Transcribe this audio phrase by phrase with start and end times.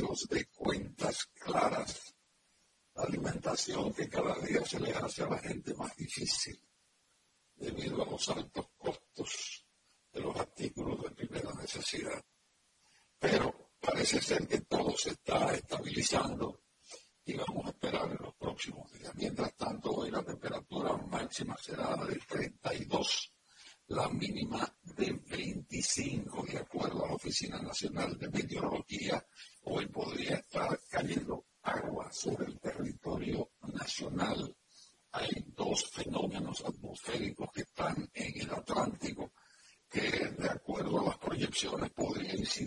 [0.00, 2.14] De Cuentas Claras.
[2.94, 6.58] La alimentación que cada día se le hace a la gente más difícil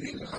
[0.05, 0.34] should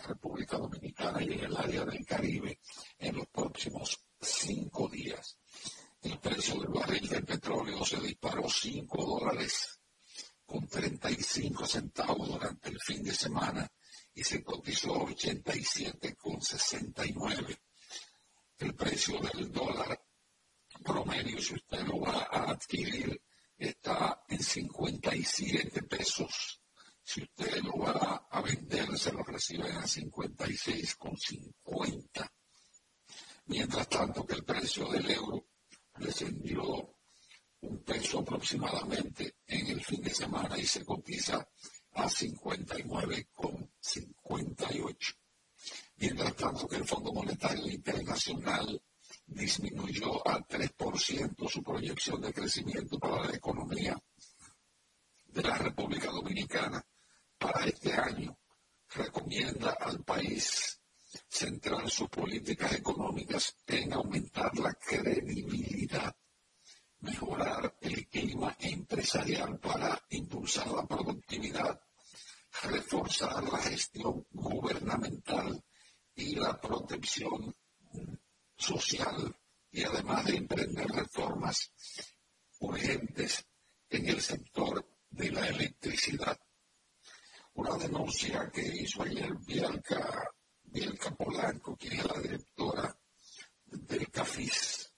[52.14, 53.96] de crecimiento para la economía
[55.26, 56.84] de la República Dominicana
[57.36, 58.38] para este año.
[58.94, 60.80] Recomienda al país
[61.28, 66.14] centrar sus políticas económicas en aumentar la credibilidad
[67.00, 71.80] mejorar el clima empresarial para impulsar la productividad,
[72.62, 75.62] reforzar la gestión gubernamental
[76.14, 77.54] y la protección
[78.56, 79.36] social
[79.70, 81.72] y además de emprender reformas
[82.60, 83.46] urgentes
[83.90, 86.38] en el sector de la electricidad.
[87.54, 90.30] Una denuncia que hizo ayer Bielka,
[90.62, 92.98] Bielka Polanco, quien es la directora
[93.64, 94.92] del CAFIS,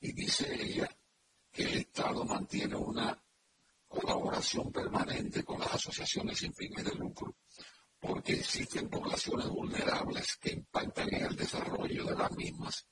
[0.00, 0.88] y dice ella
[1.50, 3.22] que el Estado mantiene una
[3.86, 7.36] colaboración permanente con las asociaciones sin fines de lucro,
[8.02, 12.84] porque existen poblaciones vulnerables que impactan en el desarrollo de las mismas.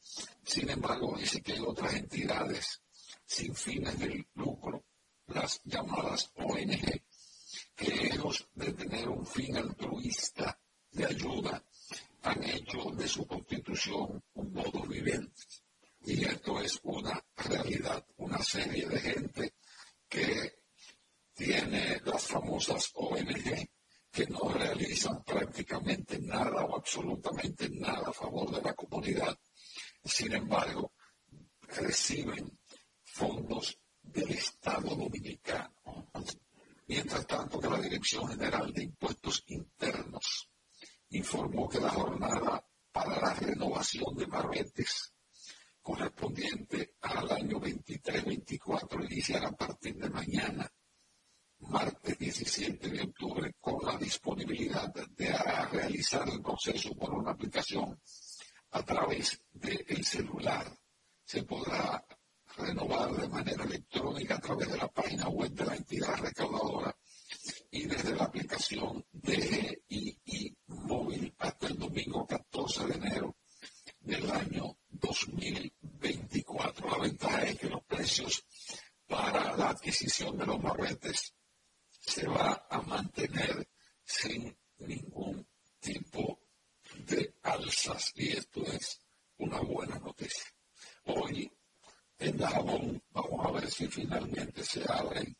[0.45, 2.81] Sin embargo, dice que hay otras entidades
[3.27, 4.85] sin fines de lucro,
[5.27, 7.03] las llamadas ONG,
[7.75, 10.57] que ellos de tener un fin altruista
[10.93, 11.65] de ayuda
[12.23, 15.43] han hecho de su constitución un modo viviente
[16.05, 19.55] y esto es una realidad, una serie de gente
[20.09, 20.61] que
[21.35, 23.69] tiene las famosas ONG
[24.11, 29.39] que no realizan prácticamente nada o absolutamente nada a favor de la comunidad.
[30.05, 30.93] Sin embargo,
[31.69, 32.59] reciben
[33.05, 36.11] fondos del Estado dominicano.
[36.89, 40.51] Mientras tanto que la Dirección General de Impuestos Internos
[41.11, 45.13] informó que la jornada para la renovación de marbetes
[45.81, 50.71] correspondiente al año 23-24 iniciará a partir de mañana,
[51.61, 55.33] martes 17 de octubre, con la disponibilidad de
[55.73, 58.01] realizar el proceso por una aplicación
[58.73, 60.67] a través del celular.
[61.25, 62.05] Se podrá
[62.57, 66.97] renovar de manera electrónica a través de la página web de la entidad recaudadora
[67.71, 73.37] y desde la aplicación DGII móvil hasta el domingo 14 de enero
[74.01, 76.91] del año 2024.
[76.91, 78.45] La ventaja es que los precios
[79.07, 81.35] para la adquisición de los marretes
[82.01, 83.69] se va a mantener
[84.05, 85.47] sin ningún
[85.79, 86.41] tipo
[87.07, 89.01] de alzas y esto es
[89.39, 90.51] una buena noticia.
[91.05, 91.51] Hoy
[92.19, 95.37] en Dajabón vamos a ver si finalmente se abre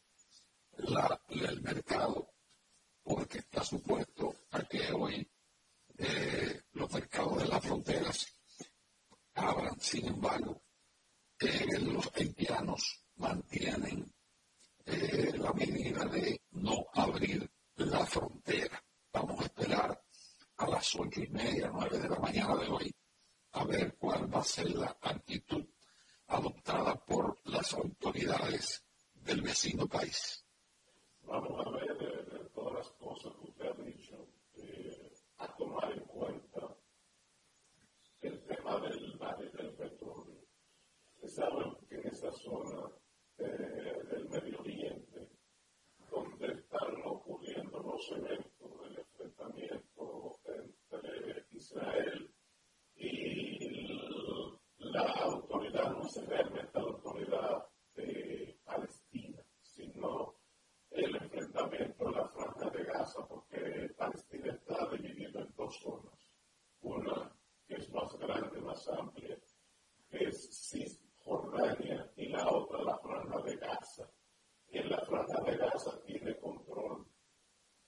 [1.29, 2.33] el mercado
[3.03, 5.29] porque está supuesto a que hoy
[5.99, 8.27] eh, los mercados de las fronteras
[9.35, 9.79] abran.
[9.81, 10.63] Sin embargo,
[11.39, 14.13] eh, los haitianos mantienen
[14.91, 18.83] eh, la medida de no abrir la frontera.
[19.13, 20.03] Vamos a esperar
[20.57, 22.95] a las ocho y media, nueve de la mañana de hoy,
[23.53, 25.65] a ver cuál va a ser la actitud
[26.27, 28.85] adoptada por las autoridades
[29.15, 30.45] del vecino país.
[31.23, 36.05] Vamos a ver de, todas las cosas que usted ha dicho, eh, a tomar en
[36.05, 36.77] cuenta
[38.23, 40.41] el tema del barrio del petróleo.
[41.27, 42.91] Saben que en esa zona
[43.39, 45.31] eh, del Medio Oriente,
[46.11, 47.03] donde están
[48.09, 52.35] eventos del enfrentamiento entre Israel
[52.97, 60.35] y la autoridad, no es realmente la autoridad de Palestina, sino
[60.91, 66.37] el enfrentamiento en la franja de Gaza, porque Palestina está dividido en dos zonas.
[66.81, 67.31] Una
[67.69, 69.37] que es más grande, más amplia,
[70.11, 74.11] que es Cisjordania, y la otra la franja de Gaza.
[74.73, 76.60] Y en la franja de Gaza tiene control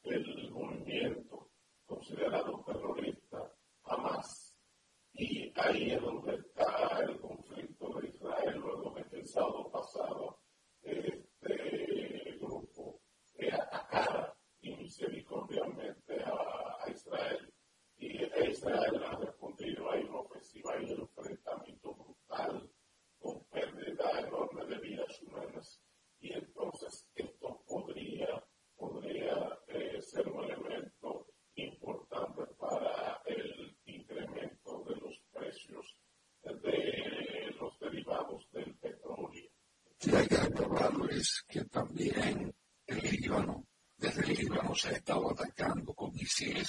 [0.05, 1.51] el movimiento
[1.87, 3.53] considerado terrorista
[3.85, 4.57] Hamas.
[5.15, 10.39] Y ahí es donde está el conflicto de Israel, luego de que el sábado pasado
[10.83, 13.01] este grupo
[13.53, 17.53] atacara misericordiamente a, a Israel
[17.97, 22.71] y Israel ha respondido a una ofensiva y un enfrentamiento brutal
[23.19, 25.81] con pérdida enorme de vidas humanas.
[26.19, 28.45] Y entonces esto podría,
[28.77, 29.59] podría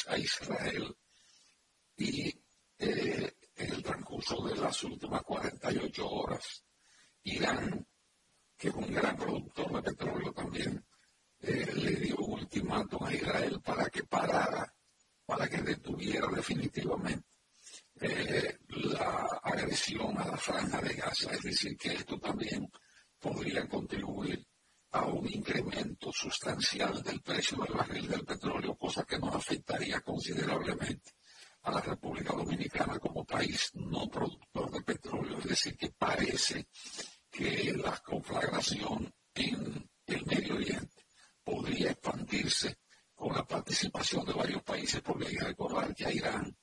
[0.07, 0.95] a Israel
[1.97, 2.27] y
[2.77, 6.63] eh, en el transcurso de las últimas 48 horas,
[7.23, 7.87] Irán,
[8.57, 10.83] que es un gran productor de petróleo también,
[11.43, 14.73] eh, le dio un ultimátum a Israel para que parara,
[15.25, 17.27] para que detuviera definitivamente
[17.99, 21.31] eh, la agresión a la franja de Gaza.
[21.31, 22.71] Es decir, que esto también
[23.19, 24.45] podría contribuir
[24.91, 31.11] a un incremento sustancial del precio del barril del petróleo, cosa que nos afectaría considerablemente
[31.63, 35.39] a la República Dominicana como país no productor de petróleo.
[35.39, 36.67] Es decir, que parece
[37.29, 40.92] que la conflagración en el Medio Oriente
[41.43, 42.77] podría expandirse
[43.13, 46.57] con la participación de varios países, porque hay que recordar que a Irán,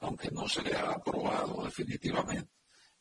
[0.00, 2.52] aunque no se le ha aprobado definitivamente,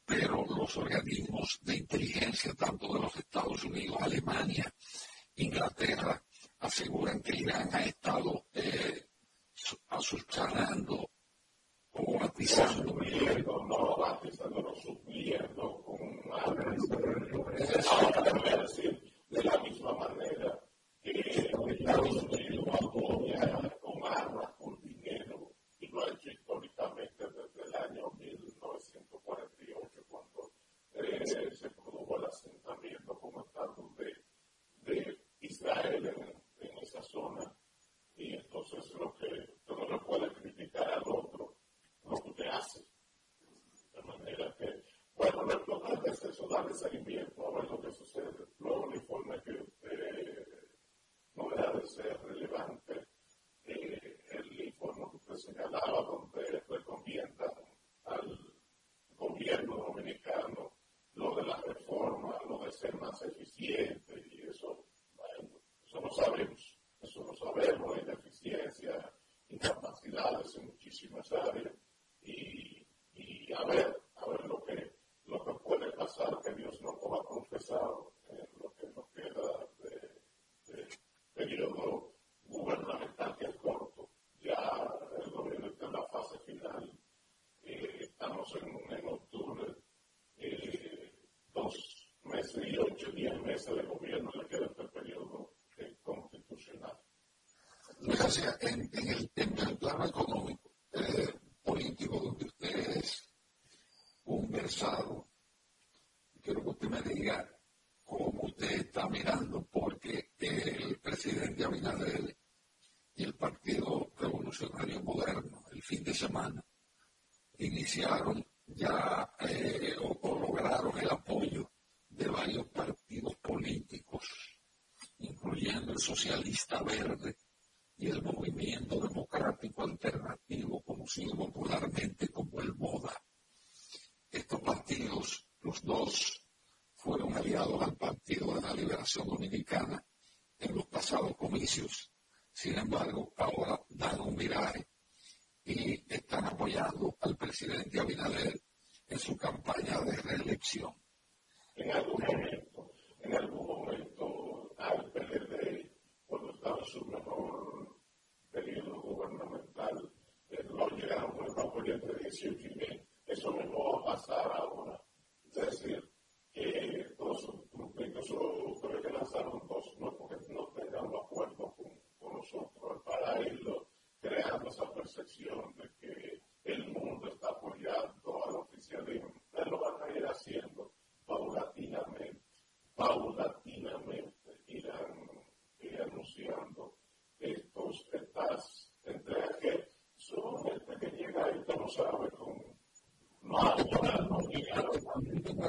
[0.05, 4.71] pero los organismos de inteligencia, tanto de los Estados Unidos, Alemania,
[5.35, 6.21] Inglaterra,
[6.59, 9.07] aseguran que Irán ha estado eh,
[11.97, 12.93] o atizando.
[12.93, 15.99] no atizando, no supliendo con
[16.33, 16.77] armas.
[19.29, 20.64] de la misma manera
[21.11, 27.75] que Estados Unidos apoya con armas, con dinero, y lo ha hecho históricamente desde el
[27.75, 30.51] año 1948, cuando
[31.51, 37.55] se produjo el asentamiento como Estado de, de Israel en, en esa zona.
[38.15, 39.27] Y entonces lo que
[39.67, 41.55] uno no puede criticar al otro
[42.03, 42.83] lo que usted hace.
[43.93, 44.83] De manera que,
[45.15, 48.47] bueno, lo importante es eso, darle seguimiento a ver lo que sucede.
[48.59, 50.44] Luego el informe que eh,
[53.67, 57.53] el informe que usted señalaba, donde recomienda
[58.05, 58.53] al
[59.17, 60.71] gobierno dominicano
[61.15, 64.85] lo de la reforma, lo de ser más eficiente, y eso,
[65.85, 69.13] eso lo sabemos, eso lo sabemos, hay deficiencia,
[69.49, 71.73] incapacidades en muchísimas áreas
[72.21, 74.91] y, a ver, a ver lo que,
[75.25, 79.69] lo que puede pasar, que Dios nos ha confesado en lo que nos queda
[81.35, 82.13] periodo
[82.47, 84.09] gubernamental que es corto.
[84.41, 84.57] Ya
[85.23, 86.91] el gobierno está en la fase final.
[87.63, 89.75] Eh, estamos en, octubre,
[90.37, 91.13] eh,
[91.53, 91.75] dos
[92.23, 95.51] meses y ocho, diez meses de gobierno le queda este periodo
[96.03, 96.97] constitucional.
[97.99, 98.57] Gracias.
[98.61, 100.05] En, el, en el plano.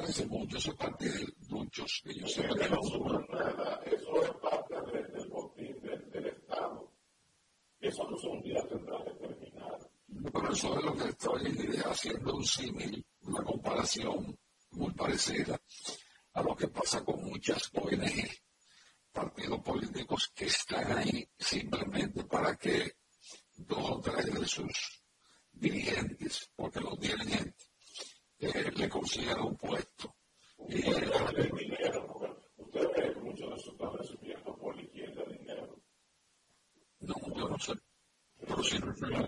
[0.07, 4.31] Me parece mucho ese parte de muchos que yo sé que no nada, eso es
[4.41, 4.75] parte
[5.11, 6.93] del botín del Estado
[7.81, 9.79] eso no un día tendrá que terminar.
[10.31, 14.37] Por eso es lo que estoy haciendo un símil, una comparación
[14.71, 15.59] muy parecida
[16.33, 18.29] a lo que pasa con muchas ONG,
[19.11, 22.93] partidos políticos que están ahí simplemente para que
[23.55, 25.03] dos o tres de sus
[25.51, 27.67] dirigentes, porque los dirigentes,
[28.39, 30.15] eh, le consigan un puesto.
[30.69, 32.19] Y, el dinero,
[32.57, 35.81] usted ve que muchos de esos están recibiendo por izquierda dinero.
[36.99, 37.73] No, yo no sé.
[38.39, 39.27] Pero si no hay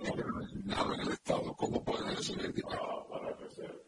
[0.63, 3.07] nada en el Estado, ¿cómo pueden recibir dinero?
[3.09, 3.83] para crecer.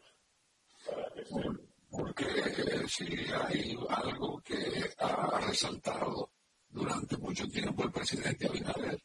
[0.84, 1.60] Para crecer.
[1.88, 6.32] Porque si hay algo que ha resaltado
[6.68, 9.00] durante mucho tiempo el presidente Abinader,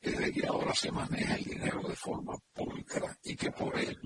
[0.00, 3.98] es de que ahora se maneja el dinero de forma pública y que por él,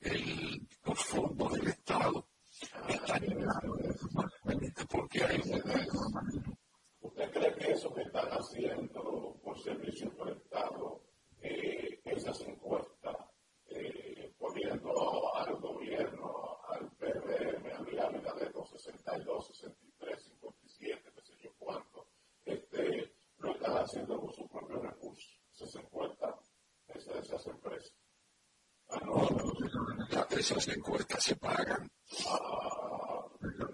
[0.00, 2.28] el, los fondos del Estado
[2.88, 3.80] están llegados
[4.88, 6.54] porque hay un
[7.00, 11.00] ¿Usted cree que eso que están haciendo por servicios prestados,
[11.42, 13.16] eh, esas encuestas,
[13.66, 21.32] eh, poniendo al gobierno, al PRM, a mi lámina de 262, 63, 57, qué sé
[21.42, 22.06] yo cuánto,
[22.44, 25.40] este, lo están haciendo con sus propios recursos?
[25.54, 26.34] Esas encuestas,
[26.88, 27.92] esas, esas empresas.
[28.88, 29.28] Ah, no,
[30.44, 31.90] esas encuestas se pagan.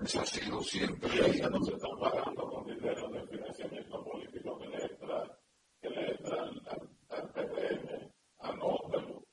[0.03, 1.11] Eso ha sido siempre.
[1.27, 5.39] Ellas no se están pagando con dinero de financiamiento político que le entra,
[5.81, 8.13] que le entra al, al, al PDM.
[8.39, 9.25] Anótelo.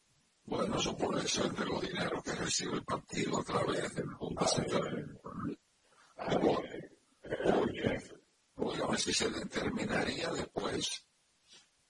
[0.45, 4.13] Bueno, eso puede ser de los dineros que recibe el partido a través de la
[4.13, 5.19] Junta Central.
[8.55, 11.05] Oigan, si se determinaría después,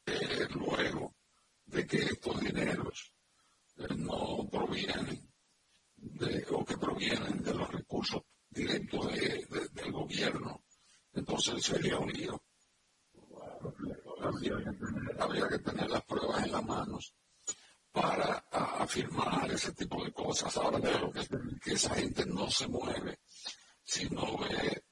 [0.06, 1.16] eh, luego
[1.66, 3.14] de que estos dineros
[3.78, 5.30] eh, no provienen
[5.96, 10.64] de, o que provienen de los recursos directos de, de, del gobierno,
[11.14, 12.42] entonces sería un lío.
[15.20, 17.14] Habría, que tener las pruebas en las manos
[17.92, 20.56] para afirmar ese tipo de cosas.
[20.58, 21.28] Ahora creo que,
[21.62, 23.20] que esa gente no se mueve
[23.84, 24.84] si no ve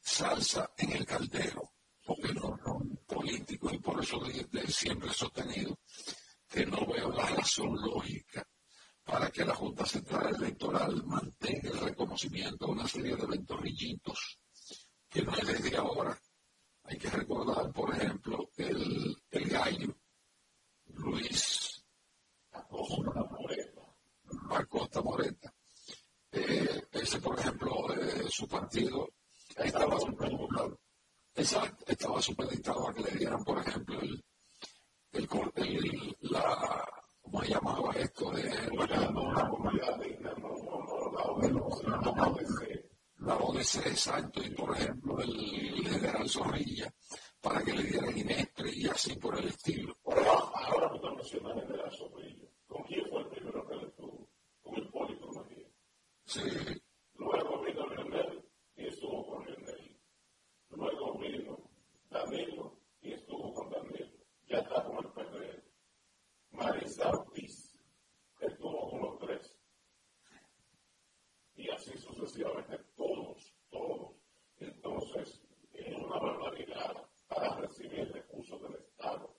[0.00, 1.74] salsa en el caldero,
[2.04, 4.20] porque no son políticos y por eso
[4.68, 5.78] siempre he sostenido
[6.48, 8.46] que no veo la razón lógica
[9.04, 14.38] para que la Junta Central Electoral mantenga el reconocimiento de una serie de ventorrillitos
[15.08, 16.18] que no es desde ahora.
[16.88, 19.94] Hay que recordar, por ejemplo, el, el gallo
[20.86, 21.84] Luis
[22.52, 23.82] Acosta Moreta.
[24.50, 25.52] Acosta Moreta.
[26.32, 29.10] Eh, ese, por ejemplo, eh, su partido
[29.56, 30.80] estaba supeditado,
[31.34, 34.24] exacto, estaba supeditado a que le dieran, por ejemplo, el,
[35.12, 36.84] el, el la
[37.20, 38.30] ¿cómo se llamaba esto?
[38.30, 40.34] De, la comunidad de la
[43.18, 46.92] la ODC, exacto, y por ejemplo el general Zorrilla,
[47.40, 49.96] para que le dieran Inespre y así por el estilo.
[50.04, 52.48] Ahora, ahora tú mencionas el general Zorrilla.
[52.66, 54.28] ¿Con quién fue el primero que él estuvo?
[54.62, 55.28] Con el Polito
[56.24, 56.42] Sí.
[57.14, 58.44] Luego vino Leonel
[58.76, 60.00] y estuvo con Leonel.
[60.70, 61.70] Luego vino
[62.10, 64.10] Danilo y estuvo con Danilo.
[64.46, 65.64] Ya está con el PRD.
[66.50, 67.74] Marisa Ortiz
[68.40, 69.58] estuvo con los tres.
[71.56, 74.16] Y así sucesivamente todos, todos.
[74.58, 75.40] Entonces,
[75.72, 79.36] es una barbaridad para recibir recursos del Estado.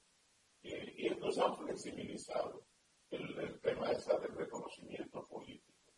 [0.62, 2.66] Y, entonces han flexibilizado
[3.12, 5.94] el, tema ese del reconocimiento político.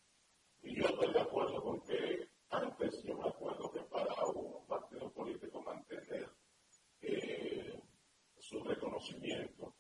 [0.64, 5.12] Y yo estoy de acuerdo con que antes yo me acuerdo que para un partido
[5.14, 6.30] político mantener
[7.02, 7.80] eh,
[8.38, 9.76] su reconocimiento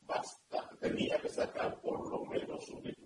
[0.00, 3.05] basta, tenía que sacar por lo menos un diputado.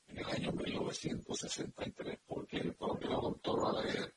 [0.11, 4.13] en el año 1963, porque el propio doctor Balaguer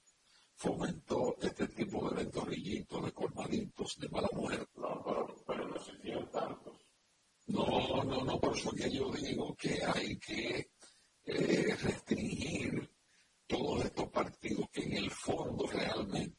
[0.54, 4.66] fomentó este tipo de ventorrillitos, de colmaditos, de mala muerte.
[4.76, 5.02] No,
[5.46, 6.76] pero, no existían tantos.
[7.46, 10.70] No, no, no, por eso que yo digo que hay que
[11.24, 12.90] eh, restringir
[13.46, 16.38] todos estos partidos que en el fondo realmente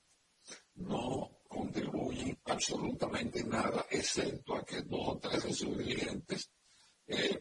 [0.75, 6.49] no contribuyen absolutamente nada, excepto a que dos o tres de sus dirigentes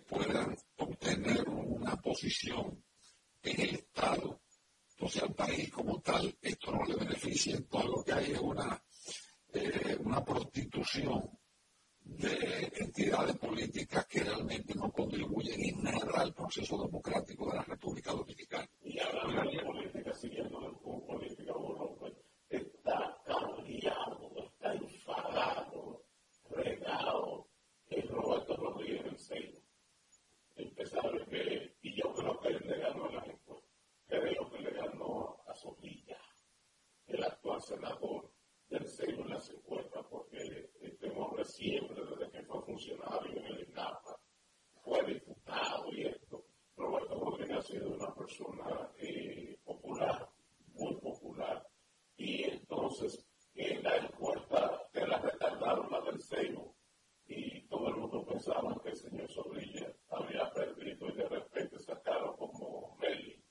[0.09, 2.85] puedan obtener una posición
[3.43, 4.41] en el Estado.
[4.91, 7.61] Entonces al país como tal esto no le beneficia.
[7.69, 8.83] Todo lo que hay es una,
[9.53, 11.31] eh, una prostitución
[12.05, 18.13] de entidades políticas que realmente no contribuyen en nada al proceso democrático de la República
[18.13, 18.69] Dominicana.
[19.65, 21.55] Política, siguiendo política,
[22.51, 26.05] está cambiado, está enfadado,
[26.51, 27.49] regado
[27.89, 29.61] el Roberto Rodríguez del Seibo.
[30.85, 33.71] Empezaron que, y yo creo que él le ganó la encuesta,
[34.07, 36.19] creo que le ganó a Sotilla,
[37.07, 38.31] el actual senador
[38.69, 43.69] del Seibo en las encuestas, porque este hombre siempre, desde que fue funcionario en el
[43.71, 44.21] INAPA,
[44.83, 46.45] fue diputado y esto.
[46.77, 50.29] Roberto Rodríguez ha sido una persona eh, popular,
[50.75, 51.67] muy popular,
[52.19, 56.75] y entonces en la encuesta que la retardaron la del seno
[57.27, 62.37] y todo el mundo pensaba que el señor Zorrilla había perdido y de repente sacaron
[62.37, 63.43] como Meli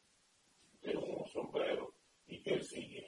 [0.81, 1.93] de un sombrero
[2.27, 3.07] y que él sigue.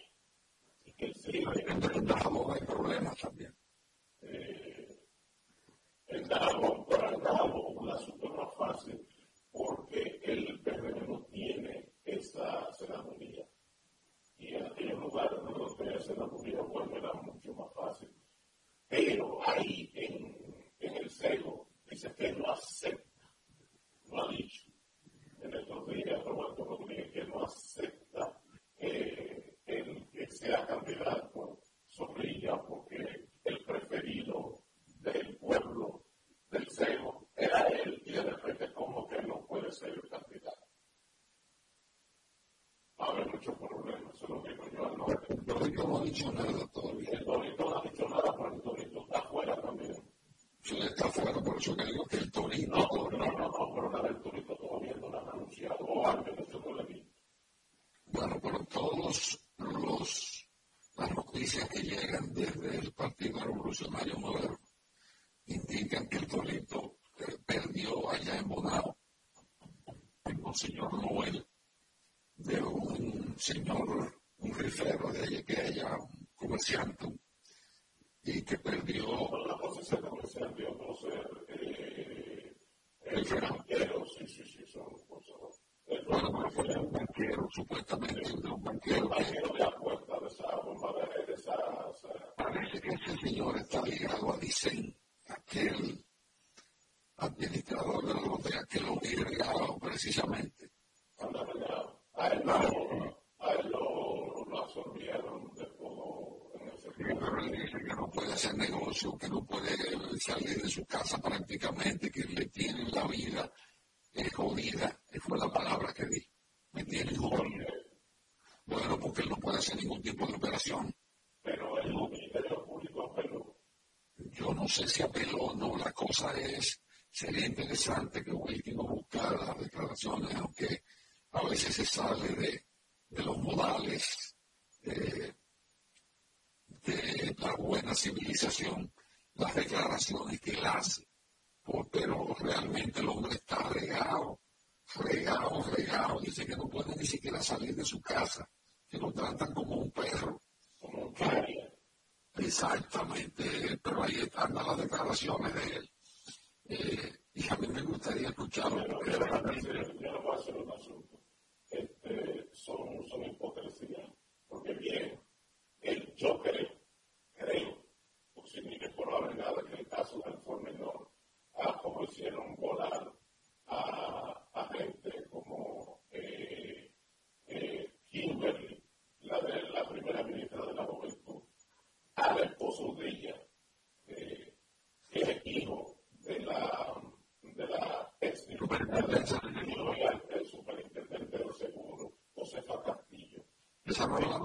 [0.84, 1.44] Y que él sigue.
[1.68, 3.54] En Dajabón hay problemas también.
[4.22, 5.00] Eh,
[6.08, 9.08] en Dajabón, para el Dajabón, un asunto más fácil
[9.52, 13.48] porque el PRM no tiene esa senaduría
[14.38, 18.10] y en aquellos lugares donde se la movía bueno era mucho más fácil.
[18.88, 20.36] Pero ahí en,
[20.80, 23.30] en el celo dice que no acepta,
[24.06, 24.72] no ha dicho
[25.42, 28.40] en estos días Roberto Rodríguez que no acepta
[28.78, 31.60] eh, el que sea candidato
[31.90, 34.62] Zorrilla porque el preferido
[35.00, 36.04] del pueblo
[36.50, 40.66] del celo era él y de repente como que no puede ser el candidato
[43.00, 45.34] va a haber muchos problemas, eso lo digo yo al norte.
[45.34, 45.46] El
[46.16, 47.10] Torito no ha dicho nada todavía.
[47.12, 49.96] El Torito no ha dicho nada, pero el Torito está afuera también.
[50.64, 52.18] Sí, está afuera, por eso que digo que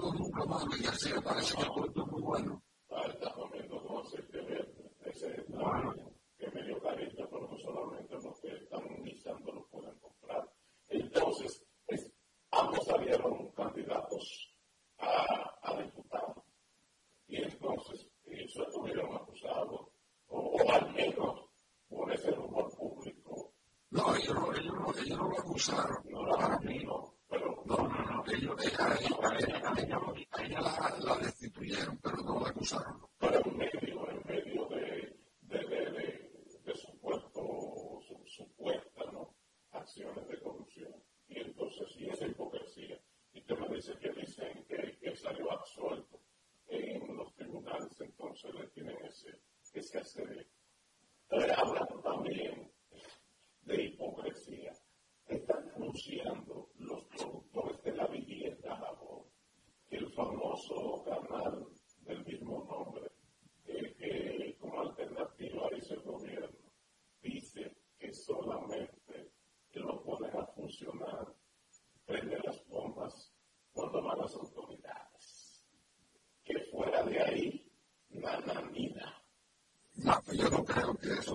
[0.01, 0.65] mundo nunca más
[1.21, 1.45] para el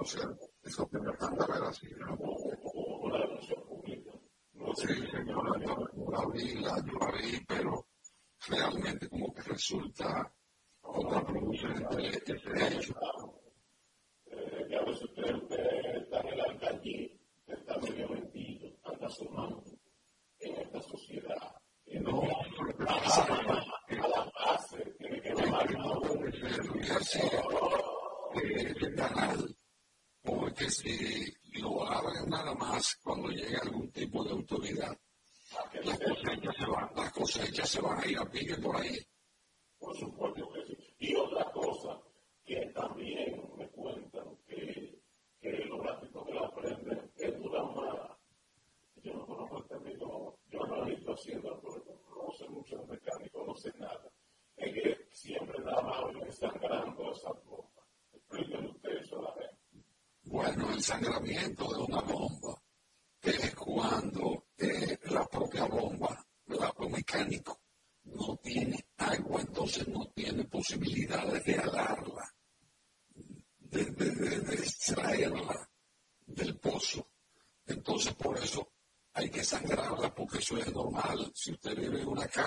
[0.07, 2.37] social es obtener candaveras y luego
[3.03, 3.65] una relación.
[4.53, 4.87] No sí,
[5.27, 7.89] yo la, yo la vi, la, yo la vi, pero
[8.49, 10.06] realmente como que resulta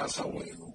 [0.09, 0.68] pasa bueno.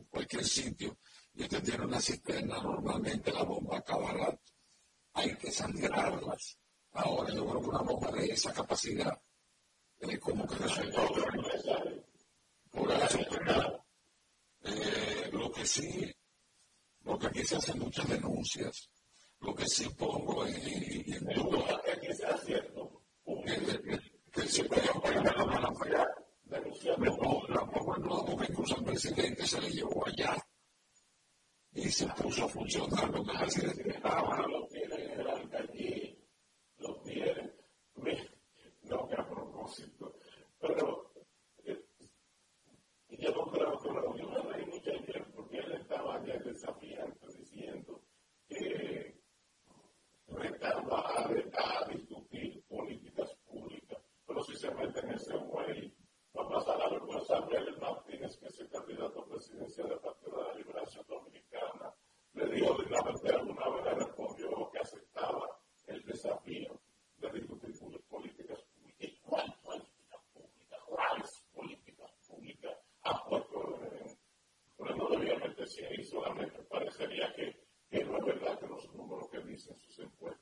[76.15, 77.57] personalmente parecería que,
[77.91, 80.34] que no es verdad que no somos lo que dicen sus encuestas.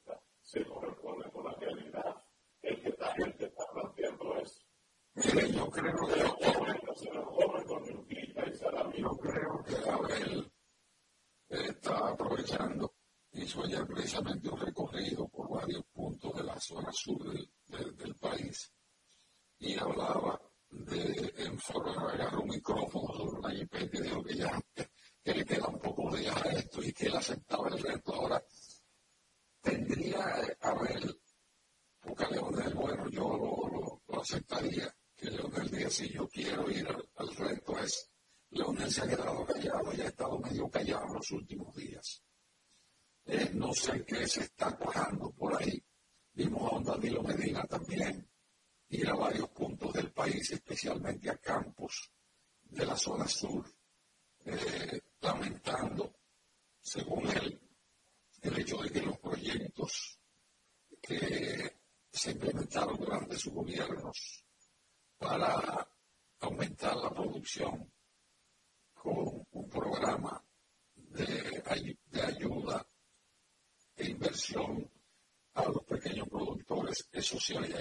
[77.33, 77.81] sociales ya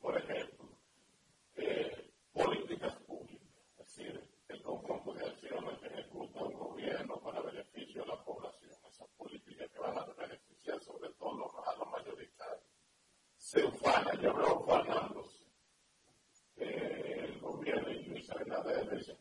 [0.00, 0.78] por ejemplo,
[2.32, 8.08] políticas públicas, es decir, el conjunto de acciones que ejecuta un gobierno para beneficio de
[8.08, 12.64] la población, esas políticas que van a beneficiar sobre todo a los mayoritarios,
[13.36, 15.44] se ufanan, yo veo ufanándose.
[16.56, 19.14] El gobierno y Luis Abinader dice,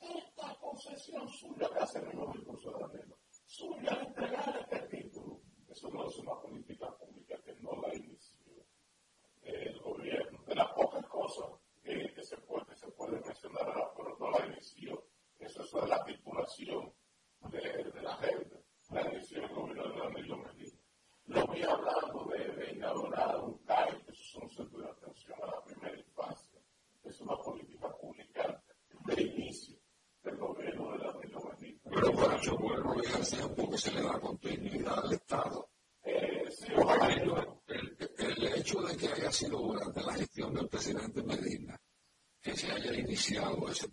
[0.00, 2.16] esta concesión suya que hace el
[33.00, 35.70] todavía hace un poco se le da continuidad al Estado.
[36.02, 36.48] El,
[38.56, 41.80] hecho de que haya sido durante la gestión del presidente Medina
[42.42, 43.88] que se haya iniciado ese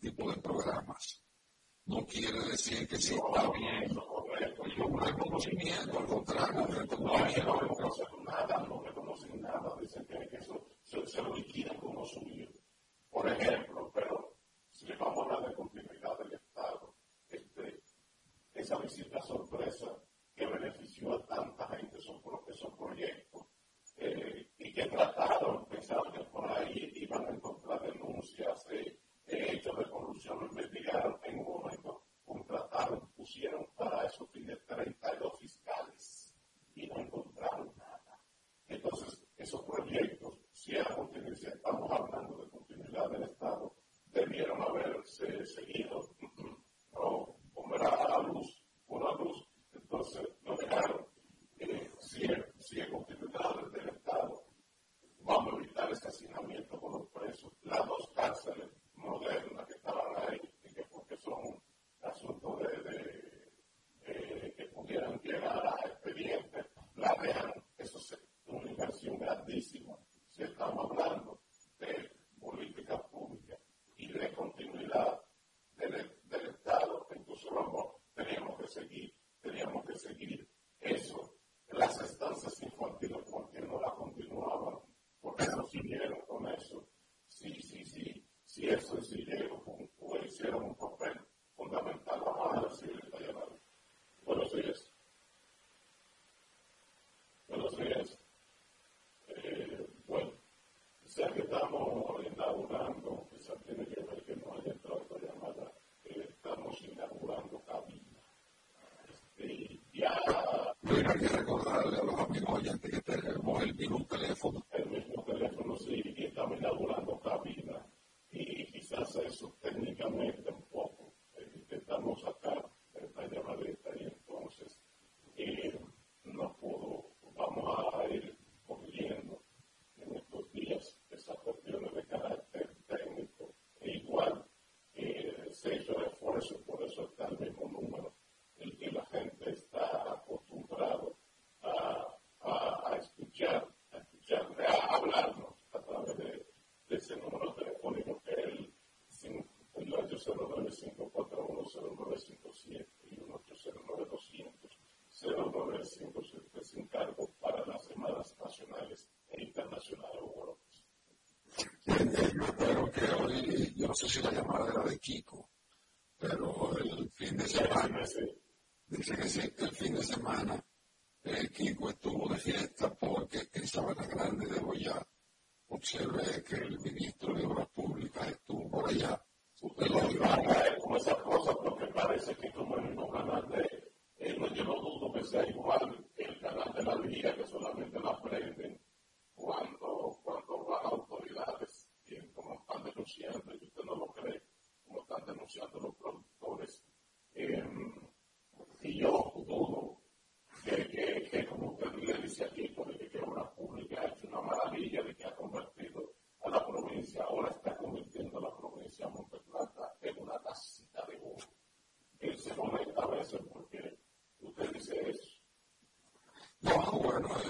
[88.67, 90.76] 也是自 nzu nzi niyo.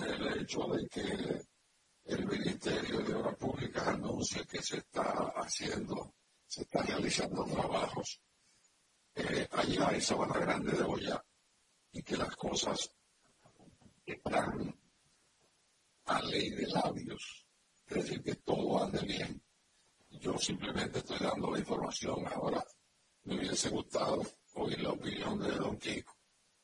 [0.03, 1.41] el hecho de que
[2.05, 6.13] el Ministerio de Obras Públicas anuncia que se está haciendo,
[6.45, 8.21] se están realizando trabajos
[9.15, 11.23] eh, allá en Sabana Grande de Boyá
[11.91, 12.91] y que las cosas
[14.05, 14.73] están
[16.05, 17.45] a ley de labios,
[17.87, 19.41] es decir, que todo ande bien.
[20.09, 22.63] Yo simplemente estoy dando la información ahora.
[23.23, 24.21] Me hubiese gustado
[24.53, 26.15] oír la opinión de Don Kiko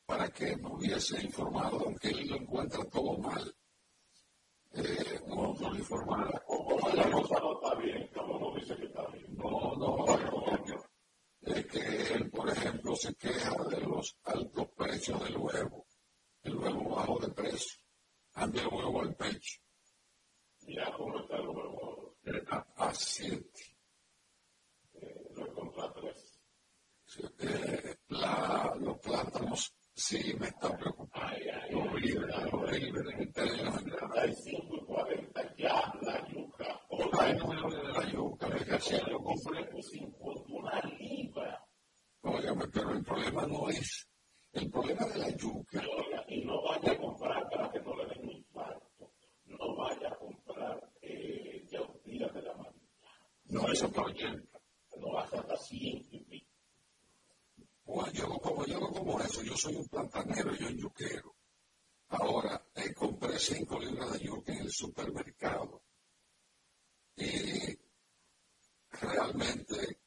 [0.06, 1.53] para que me hubiese informado
[2.64, 3.53] levantar todo mal.
[60.08, 61.34] pantanero y un yuquero.
[62.08, 65.82] Ahora eh, compré cinco libras de yuca en el supermercado.
[67.16, 67.78] Y
[68.90, 70.00] realmente,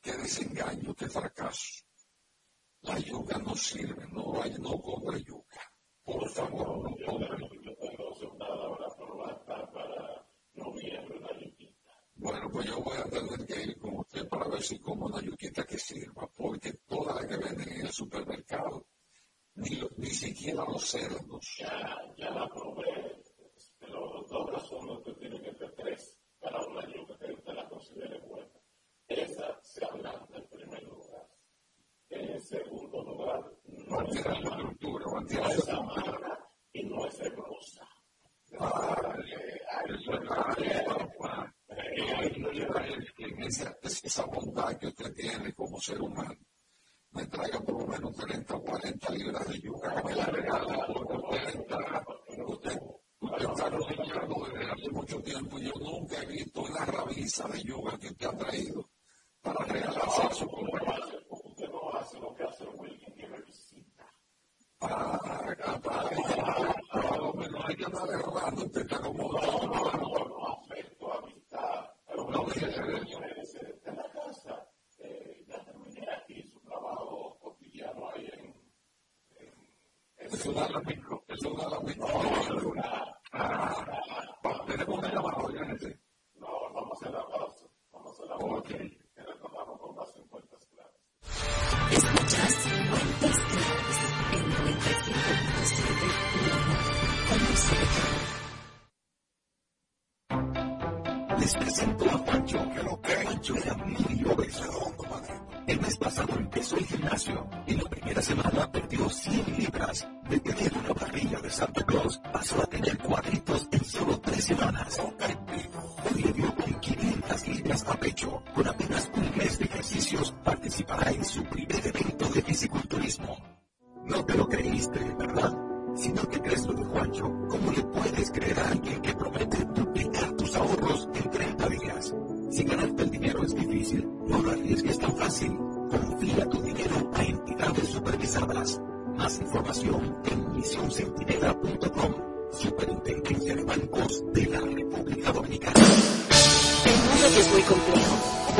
[0.00, 1.84] qué desengaño, qué fracaso.
[2.82, 5.60] La yuca no sirve, no, hay, no compre yuca.
[6.02, 7.50] Por favor, no compre
[12.14, 15.22] Bueno, pues yo voy a tener que ir con usted para ver si como una
[15.22, 18.86] yuquita que sirva, porque todas las que venden en el supermercado
[20.20, 21.56] siquiera los pues, cerdos.
[21.58, 23.22] Ya, ya la probé,
[23.78, 28.18] pero dos razones, usted tiene que hacer tres para una yuca que usted la considere
[28.20, 28.52] buena.
[29.08, 31.26] Esa se ablanda en primer lugar.
[32.10, 37.88] En segundo lugar, no, no es estructura, no es amarga y no es hermosa.
[38.58, 39.24] Vale,
[39.88, 40.20] eso eh,
[43.82, 46.39] es que esa bondad que usted tiene como ser humano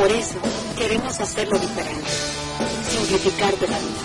[0.01, 0.39] Por eso,
[0.79, 2.09] queremos hacerlo diferente.
[2.89, 4.01] Simplificarte la vida.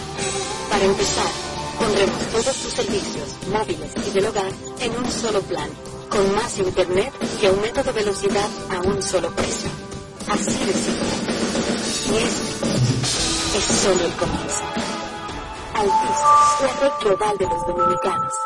[0.68, 1.30] Para empezar,
[1.78, 5.70] pondremos todos tus servicios, móviles y del hogar, en un solo plan,
[6.10, 9.70] con más internet y aumento de velocidad a un solo precio.
[10.28, 11.08] Así de simple.
[12.12, 14.64] Y este es solo el comienzo.
[15.76, 18.45] Altis, la red global de los dominicanos.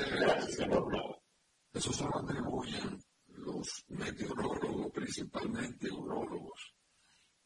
[1.73, 6.73] Eso, se lo atribuyen los meteorólogos, principalmente urólogos,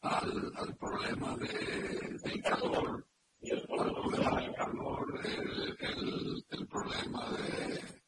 [0.02, 3.06] al, al problema de, del calor,
[3.50, 8.02] al problema del calor, el, el, el problema de,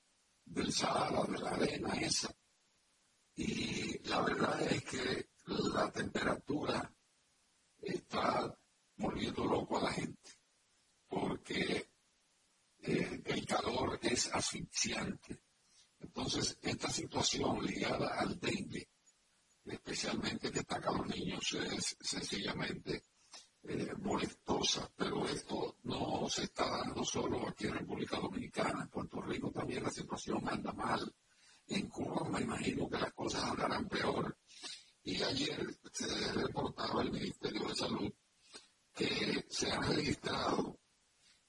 [0.44, 2.34] del Sahara, de la arena esa.
[3.36, 6.92] Y la verdad es que la temperatura
[7.80, 8.54] está
[8.96, 10.30] volviendo loco a la gente,
[11.08, 11.88] porque
[12.80, 15.40] el calor es asfixiante.
[16.00, 18.88] Entonces, esta situación ligada al dengue,
[19.64, 23.04] especialmente que ataca a los niños, es sencillamente
[23.62, 29.20] eh, molestosa, pero esto no se está dando solo aquí en República Dominicana, en Puerto
[29.20, 31.14] Rico también la situación anda mal,
[31.66, 34.38] en Cuba me imagino que las cosas andarán peor.
[35.02, 38.10] Y ayer se reportaba el Ministerio de Salud
[38.94, 40.80] que se han registrado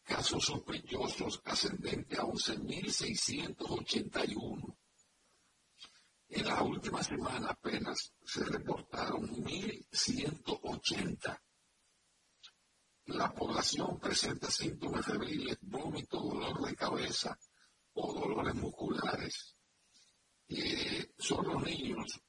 [0.04, 4.76] casos sospechosos ascendentes a 11.681.
[6.30, 11.42] En la última semana apenas se reportaron 1.180.
[13.06, 17.38] La la población presenta síntomas febriles, vómito, dolor de cabeza
[17.94, 19.56] o dolores musculares.
[21.18, 22.22] son los niños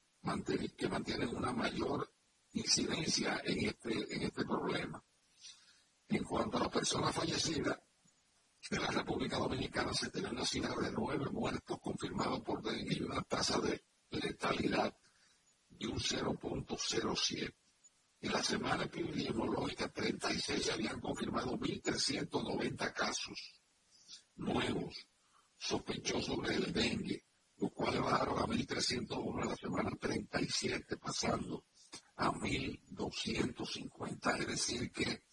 [0.77, 2.11] que mantienen una mayor
[2.53, 5.03] incidencia en este, en este problema.
[6.09, 7.79] En cuanto a las personas fallecidas,
[8.69, 13.03] en la República Dominicana se tiene una cifra de nueve muertos confirmados por dengue y
[13.03, 14.95] una tasa de letalidad
[15.69, 17.53] de un 0.07.
[18.23, 23.61] En la semana epidemiológica 36 habían confirmado 1.390 casos
[24.35, 25.07] nuevos
[25.57, 27.23] sospechosos del dengue,
[27.57, 31.65] lo cual bajaron a 1.301 en la semana 37, pasando
[32.15, 34.39] a 1.250.
[34.39, 35.23] Es decir, que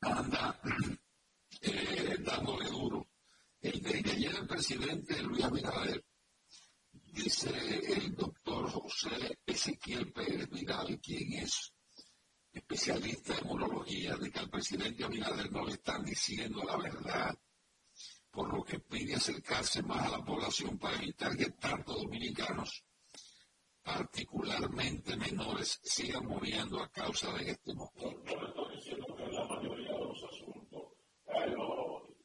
[0.00, 0.60] anda
[1.62, 3.08] eh, dándole duro.
[3.60, 6.02] El de ayer el presidente Luis Abinader,
[7.12, 7.50] dice
[7.92, 11.74] el doctor José Ezequiel Pérez Vidal, quien es
[12.52, 17.38] especialista en monología, de que al presidente Abinader no le están diciendo la verdad,
[18.30, 22.84] por lo que pide acercarse más a la población para evitar que tantos dominicanos,
[23.82, 28.22] particularmente menores, sigan muriendo a causa de este motor.
[28.24, 30.60] Yo estoy diciendo que la mayoría de los asuntos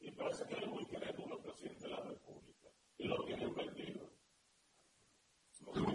[0.00, 2.68] y parece que es muy creativo el presidente de la República.
[2.98, 4.10] Y lo tienen vendido.
[5.74, 5.92] Lo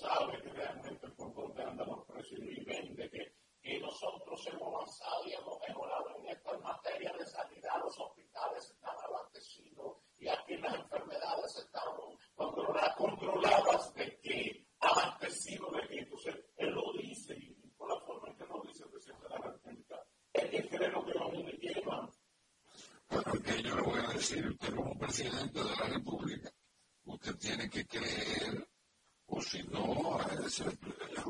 [0.00, 3.29] sabe que realmente por dónde andan los precios y vende que,
[3.70, 8.96] que nosotros hemos avanzado y hemos mejorado en esta materia de sanidad, los hospitales están
[9.08, 11.84] abastecidos y aquí las enfermedades están
[12.34, 18.36] controladas de que abastecidos de que entonces él lo dice y por la forma en
[18.38, 21.52] que lo dice el presidente de la República, es que cree lo que mí me
[21.52, 22.10] llevan.
[23.06, 26.50] Porque yo le voy a decir, usted como presidente de la República,
[27.04, 28.68] usted tiene que creer,
[29.26, 30.76] o si no, es el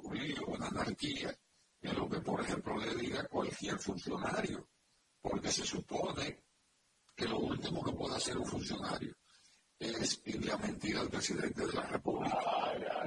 [0.02, 1.36] ruido, una anarquía,
[1.82, 4.68] en lo que, por ejemplo, le diga cualquier funcionario,
[5.20, 6.42] porque se supone
[7.14, 9.14] que lo último que puede hacer un funcionario
[9.78, 12.38] es irle a mentir al presidente de la República.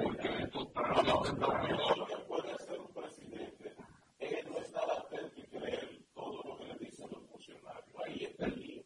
[0.04, 0.72] porque esto
[1.04, 3.76] lo que puede hacer un presidente
[4.20, 7.96] es no estar atento y creer todo lo que le dicen los funcionarios.
[8.06, 8.86] Ahí está el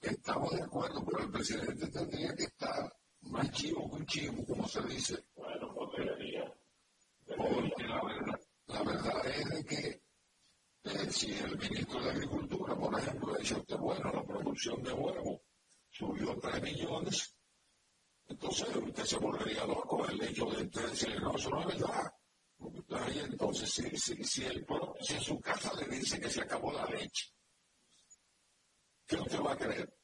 [0.00, 2.92] Estamos de acuerdo, pero el presidente tendría que estar
[3.22, 5.24] más chivo que un chivo, como se dice.
[5.34, 6.54] Bueno, porque debería.
[7.26, 10.02] Porque la verdad, la verdad es de que
[10.84, 14.92] eh, si el ministro de Agricultura, por ejemplo, le dice usted, bueno, la producción de
[14.92, 15.42] huevo
[15.88, 17.34] subió 3 millones,
[18.28, 22.12] entonces usted se volvería loco el hecho de usted decirle, no, eso no es verdad.
[23.30, 24.66] entonces, si, si, si, el,
[25.00, 27.32] si en su casa le dice que se acabó la leche,
[29.06, 29.94] ¿qué usted va a creer?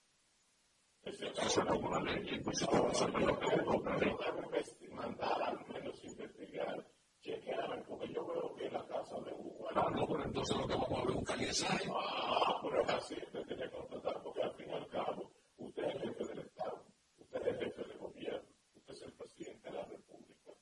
[1.02, 4.90] Eso no una ley, pues eso va a ser lo que.
[4.90, 6.89] Mandar al menos investigar,
[7.20, 9.68] chequear, porque yo veo que la casa de Hugo.
[9.74, 11.88] No, no, pero entonces lo que vamos a ver es un caliezaje.
[11.92, 15.84] Ah, pero es así, usted tiene que contratar, porque al fin y al cabo, usted
[15.84, 16.86] es el jefe del Estado,
[17.18, 20.52] usted es el jefe del gobierno, usted es el presidente de la República.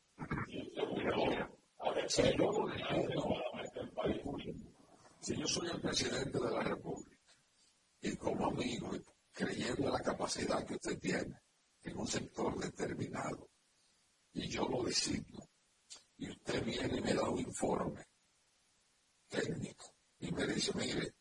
[0.49, 1.29] Y usted buscó
[1.81, 2.39] a defender
[3.77, 4.23] el país.
[5.21, 7.17] Si yo soy el presidente de la República,
[8.01, 8.91] y como amigo,
[9.33, 11.35] creyendo en la capacidad que usted tiene
[11.83, 13.49] en un sector determinado,
[14.33, 15.48] y yo lo designo,
[16.19, 18.05] y usted viene y me da un informe
[19.29, 21.15] técnico y me dice, mire,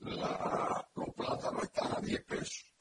[0.00, 2.74] la, los plátanos están a 10 pesos.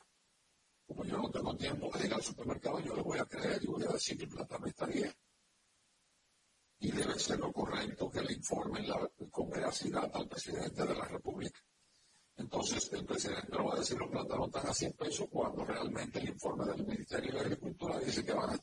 [0.86, 3.68] Como yo no tengo tiempo de ir al supermercado, yo le voy a creer y
[3.68, 5.16] voy a decir que el plátano está 10.
[6.80, 11.06] Y debe ser lo correcto que le informen la, con veracidad al presidente de la
[11.06, 11.62] República.
[12.36, 16.20] Entonces el presidente no va a decir los plátanos están a 100 pesos cuando realmente
[16.20, 18.56] el informe del Ministerio de Agricultura dice que van a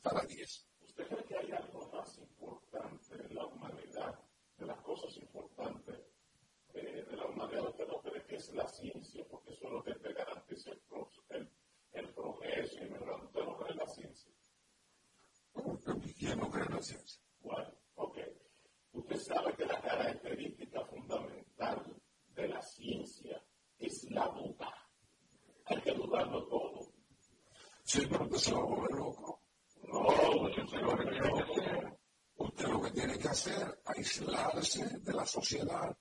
[35.31, 35.97] sociedad,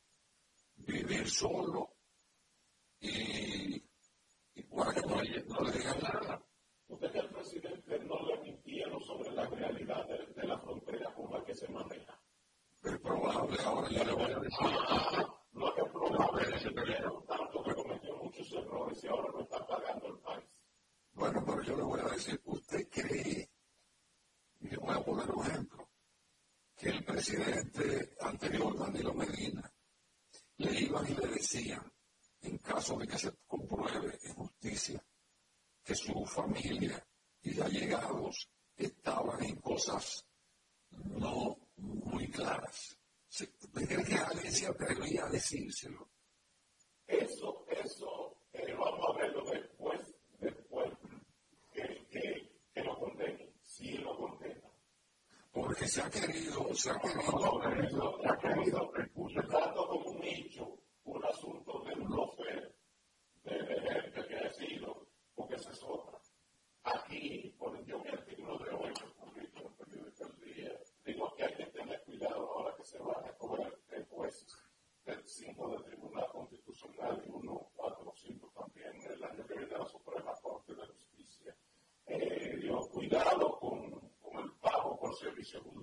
[0.77, 1.95] vivir solo
[2.99, 3.77] y,
[4.55, 6.45] y bueno, que no le, no le digan nada.
[6.89, 11.31] ¿Usted que el presidente no le mintieron sobre la realidad de, de la frontera con
[11.33, 12.21] la que se maneja?
[12.83, 14.67] Es probable, ahora ya le voy a decir.
[14.89, 19.29] Ah, no es que es probable, es primero, tanto que cometió muchos errores y ahora
[19.33, 20.65] lo está pagando el país.
[21.13, 23.49] Bueno, pero yo le voy a decir, ¿usted cree?
[24.61, 25.89] Y le voy a poner un ejemplo.
[26.75, 28.10] Que el presidente
[28.41, 29.71] inferior Danilo Medina,
[30.57, 31.93] le iban y le decían,
[32.41, 35.05] en caso de que se compruebe en justicia,
[35.85, 37.07] que su familia
[37.43, 40.25] y allegados estaban en cosas
[40.91, 42.97] no muy claras.
[43.29, 46.09] Se, cree que alguien se atrevería a decírselo?
[47.07, 50.01] Eso, eso, eh, vamos a verlo después,
[50.39, 50.91] después
[51.73, 54.73] que, que, que lo condenen, si sí lo condenan.
[55.53, 57.30] Porque se ha querido, se ha querido
[85.41, 85.80] y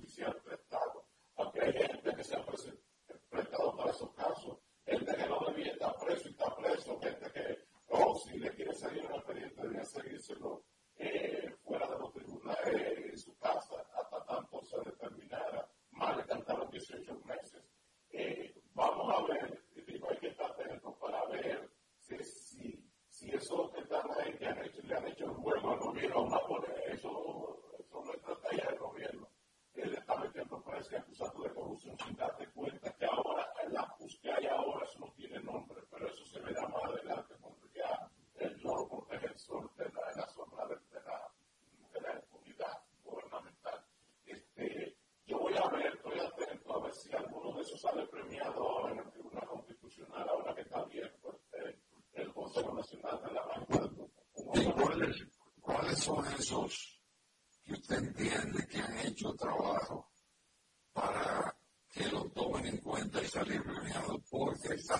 [47.67, 51.81] eso sale premiado en el Tribunal Constitucional ahora que está pues, abierto el,
[52.13, 53.89] el Consejo Nacional de la Banca.
[54.33, 55.27] ¿Cuáles,
[55.59, 57.01] ¿Cuáles son esos
[57.63, 60.09] que usted entiende que han hecho trabajo
[60.93, 61.57] para
[61.91, 64.17] que lo tomen en cuenta y salir premiado?
[64.29, 64.97] Porque está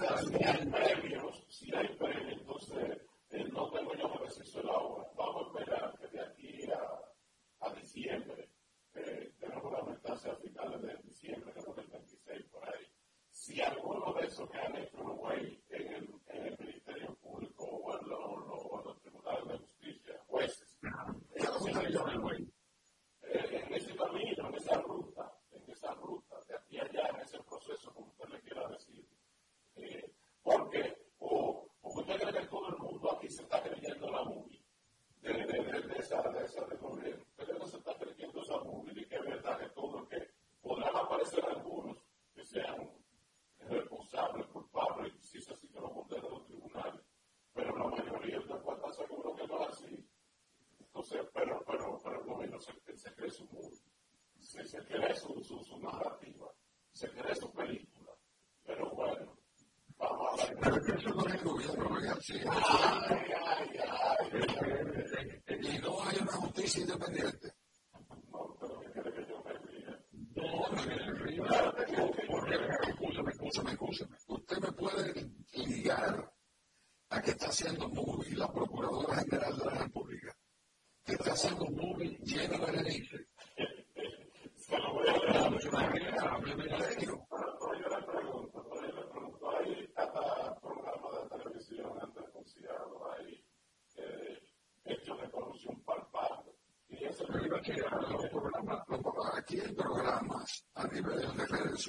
[55.20, 56.07] そう、そう、そう、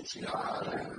[0.05, 0.98] sociale,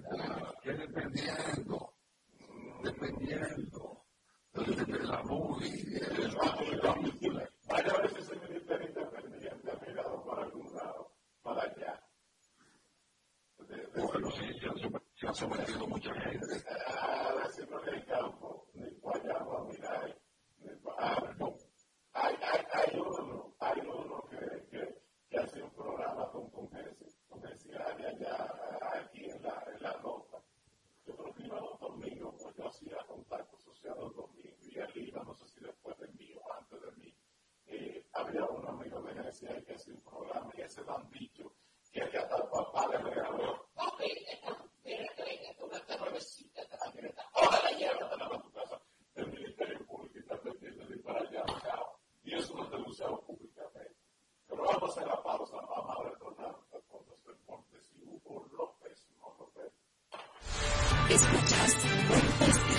[61.20, 62.78] Just.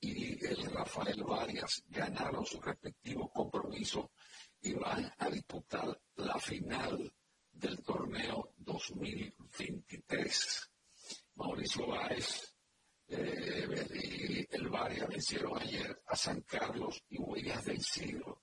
[0.00, 4.12] y el Rafael Varias ganaron su respectivo compromiso
[4.60, 7.12] y van a disputar la final
[7.50, 10.70] del torneo 2023.
[11.34, 12.54] Mauricio Báez
[13.08, 18.42] eh, y el Varias vencieron ayer a San Carlos y Huellas del Siglo.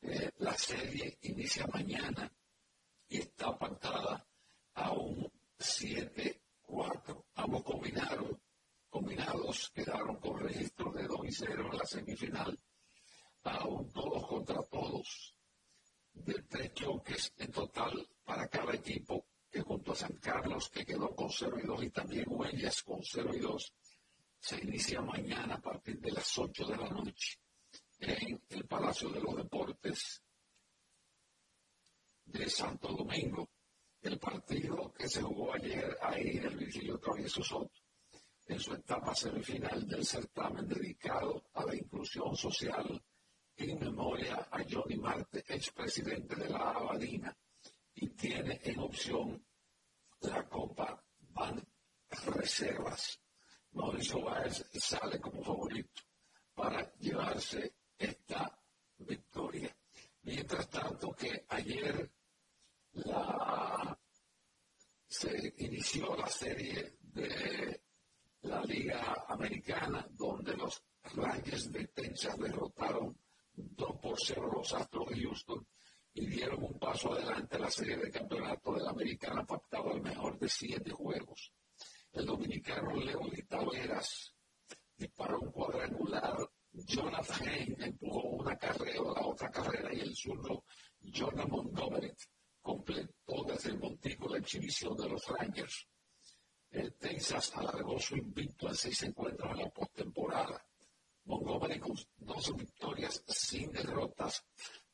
[0.00, 2.32] Eh, la serie inicia mañana
[3.08, 4.26] y está pactada
[4.74, 7.24] a un 7-4.
[7.34, 8.40] Ambos combinaron
[8.88, 12.58] combinados quedaron con registro de 2 y 0 en la semifinal,
[13.44, 15.34] aún todos contra todos,
[16.12, 21.14] de tres choques en total para cada equipo, que junto a San Carlos, que quedó
[21.14, 23.74] con 0 y 2, y también Huellas con 0 y 2,
[24.40, 27.38] se inicia mañana a partir de las 8 de la noche
[28.00, 30.22] en el Palacio de los Deportes
[32.24, 33.48] de Santo Domingo.
[34.00, 37.87] El partido que se jugó ayer ahí en el Virgilio Travieso Soto
[38.56, 43.02] su etapa semifinal del certamen dedicado a la inclusión social
[43.56, 47.36] en memoria a Johnny Marte, expresidente de la Abadina,
[47.94, 49.44] y tiene en opción
[50.20, 51.60] la Copa Van
[52.26, 53.20] Reservas.
[53.72, 56.02] Mauricio Báez sale como favorito
[56.54, 58.58] para llevarse esta
[58.98, 59.76] victoria.
[60.22, 62.10] Mientras tanto que ayer
[65.06, 67.80] se inició la serie de
[68.48, 70.82] la Liga Americana, donde los
[71.14, 73.14] Rangers de Texas derrotaron
[73.52, 75.66] 2 por 0 los Astros de Houston
[76.14, 80.00] y dieron un paso adelante a la serie de campeonato de la Americana pactado al
[80.00, 81.52] mejor de siete juegos.
[82.12, 84.34] El dominicano Leo Taveras
[84.96, 86.38] disparó un cuadrangular.
[86.72, 90.64] Jonathan Hain empujó una carrera, la otra carrera y el zurdo
[91.00, 92.12] Jonathan Montgomery
[92.62, 95.86] completó desde el montico la exhibición de los Rangers
[96.70, 100.62] el Texas alargó su invicto a seis encuentros en la postemporada.
[101.24, 104.44] Montgomery con 12 victorias sin derrotas,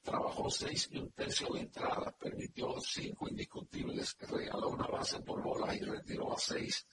[0.02, 5.74] trabajó seis y un tercio de entradas, permitió cinco indiscutibles, regaló una base por bola
[5.74, 6.86] y retiró a seis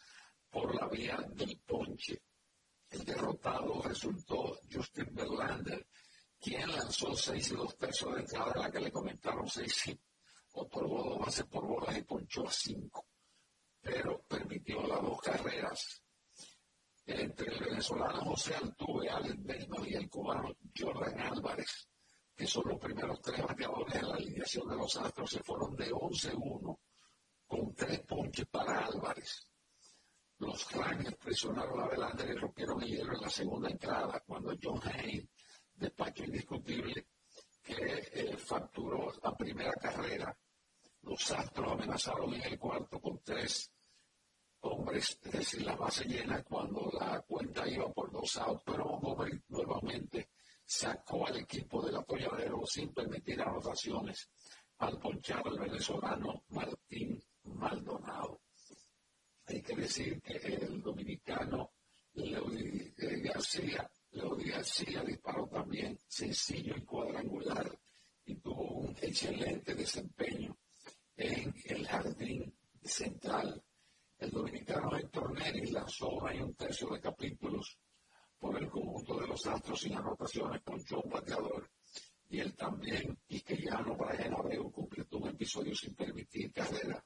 [0.49, 2.21] por la vía del ponche.
[2.89, 5.87] El derrotado resultó Justin Verlander,
[6.39, 9.99] quien lanzó seis y dos tercios de entrada, en la que le comentaron seis y
[10.53, 13.10] otorgó dos bases por bola y ponchó a cinco
[13.81, 16.03] pero permitió las dos carreras
[17.05, 21.87] entre el venezolano José Altuve, Alex Beno y el cubano Jordan Álvarez.
[22.35, 25.91] que son los primeros tres bateadores en la alineación de los Astros, se fueron de
[25.91, 26.79] 11-1
[27.45, 29.47] con tres ponches para Álvarez.
[30.37, 34.79] Los Rangers presionaron a Belander y rompieron el hielo en la segunda entrada cuando John
[34.83, 35.27] Haynes,
[35.75, 37.07] despacho indiscutible,
[37.61, 40.35] que eh, facturó la primera carrera.
[41.03, 43.71] Los Astros amenazaron en el cuarto con tres
[44.61, 49.41] hombres, es decir, la base llena cuando la cuenta iba por dos outs, pero Montgomery
[49.49, 50.29] nuevamente
[50.63, 54.29] sacó al equipo del apoyadero sin permitir anotaciones
[54.77, 58.41] al ponchar al venezolano Martín Maldonado.
[59.45, 61.71] Hay que decir que el dominicano
[62.13, 62.93] Leody
[63.23, 67.77] García, García disparó también sencillo y cuadrangular
[68.25, 70.57] y tuvo un excelente desempeño
[71.21, 72.53] en el jardín
[72.83, 73.63] central.
[74.17, 77.77] El dominicano Héctor Neri lanzó ahí un tercio de capítulos
[78.39, 81.69] por el conjunto de los Astros sin anotaciones, ponchó un bateador.
[82.29, 87.03] Y él también, y que ya no Brian Abreu completó un episodio sin permitir carrera,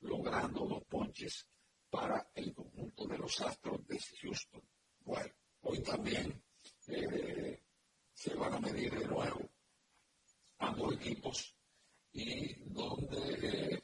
[0.00, 1.46] logrando dos ponches
[1.90, 4.62] para el conjunto de los Astros de Houston.
[5.00, 6.42] Bueno, hoy también
[6.86, 7.62] eh,
[8.14, 9.40] se van a medir de nuevo
[10.58, 11.57] ambos equipos
[12.12, 13.82] y donde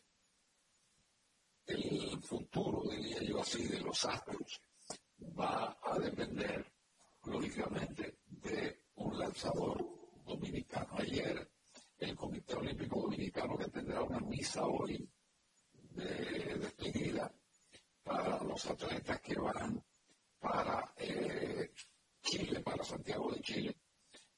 [1.66, 4.61] el futuro, diría yo así, de los Astros
[5.39, 6.72] va a depender
[7.25, 9.85] lógicamente, de un lanzador
[10.25, 10.95] dominicano.
[10.99, 11.51] Ayer
[11.99, 15.09] el Comité Olímpico Dominicano que tendrá una misa hoy
[15.72, 17.33] de despedida
[18.03, 19.83] para los atletas que van
[20.39, 21.72] para eh,
[22.22, 23.77] Chile, para Santiago de Chile,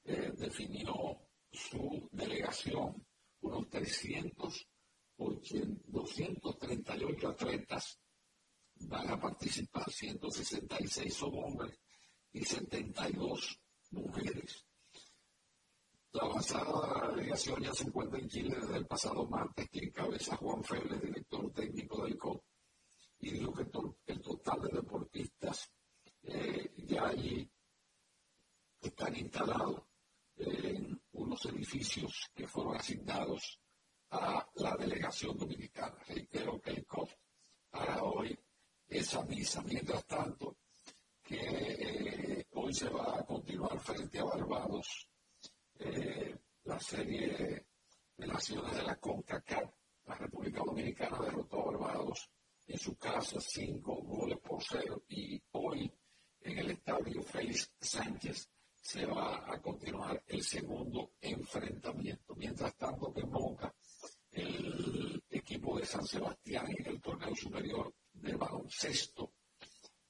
[0.04, 1.18] eh, definió
[1.50, 3.05] su delegación,
[3.46, 4.68] unos 300,
[5.16, 7.98] 238 atletas
[8.80, 11.78] van a participar, 166 son hombres
[12.32, 13.58] y 72
[13.90, 14.64] mujeres.
[16.12, 20.64] La avanzada delegación ya se encuentra en Chile desde el pasado martes, que encabeza Juan
[20.64, 22.42] Félix, director técnico del COP,
[23.20, 25.70] y dijo que el total de deportistas
[26.22, 27.50] eh, ya allí
[28.80, 29.82] están instalados
[30.36, 33.60] en unos edificios que fueron asignados
[34.10, 35.96] a la delegación dominicana.
[36.06, 37.10] Reitero que el COP
[37.72, 38.38] hará hoy
[38.88, 39.62] esa misa.
[39.62, 40.58] Mientras tanto,
[41.22, 45.08] que eh, hoy se va a continuar frente a Barbados
[45.78, 47.66] eh, la serie
[48.16, 49.70] de naciones de la CONCACAF.
[50.06, 52.30] La República Dominicana derrotó a Barbados
[52.66, 55.92] en su casa cinco goles por cero y hoy
[56.40, 58.48] en el estadio Félix Sánchez
[58.86, 62.36] se va a continuar el segundo enfrentamiento.
[62.36, 63.74] Mientras tanto que Moca,
[64.30, 69.32] el equipo de San Sebastián en el torneo superior de baloncesto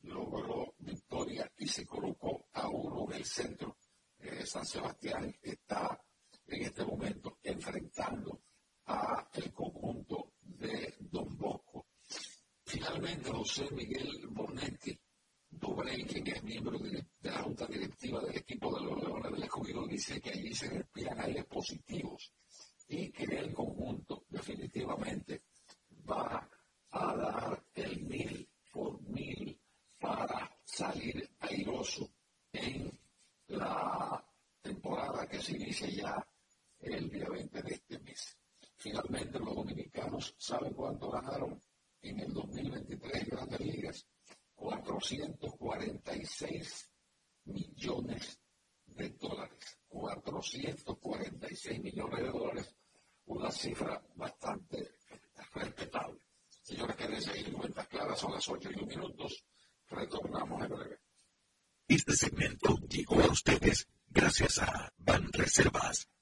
[0.03, 3.79] logró victoria y se colocó a uno en el centro.
[4.19, 5.99] Eh, San Sebastián está
[6.47, 8.43] en este momento enfrentando
[8.89, 11.87] a el conjunto de Don Bosco.
[12.63, 15.01] Finalmente, José Miguel Bonetti,
[15.59, 19.87] Dubrey, quien es miembro de, la Junta Directiva del equipo de los Leones del Escogido,
[19.87, 22.33] dice que allí se respiran aires positivos
[22.89, 25.43] y que el conjunto definitivamente
[26.09, 26.49] va
[26.91, 29.59] a dar el mil por mil
[29.99, 32.11] para salir airoso
[32.53, 32.99] en
[33.49, 34.25] la
[34.63, 36.29] temporada que se inicia ya
[36.81, 38.37] el día 20 de este mes.
[38.77, 41.61] Finalmente, los dominicanos saben cuánto ganaron
[42.03, 44.07] en el 2023 Grandes Ligas.
[44.57, 46.91] 446
[47.45, 48.41] millones
[48.87, 49.79] de dólares.
[49.89, 52.75] 446 millones de dólares.
[53.27, 54.97] Una cifra bastante
[55.55, 56.21] respetable.
[56.63, 59.45] Señores, ahí en cuentas claras, son las 8 y 1 minutos.
[59.89, 60.99] Retornamos en breve.
[61.89, 66.09] Este segmento llegó a ustedes gracias a Ban Reservas,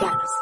[0.00, 0.37] Mexicanas.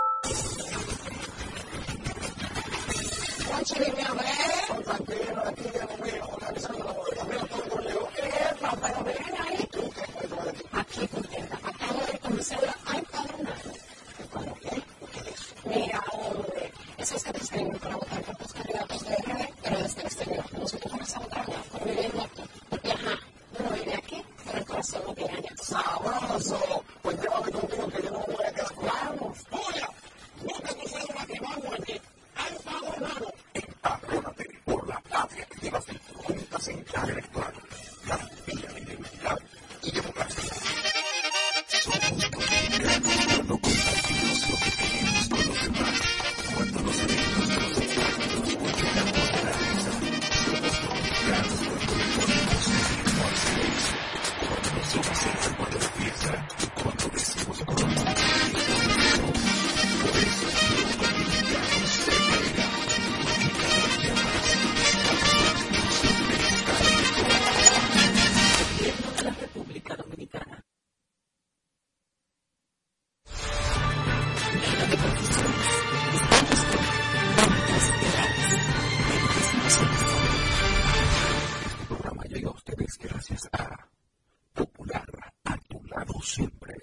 [86.26, 86.74] siempre.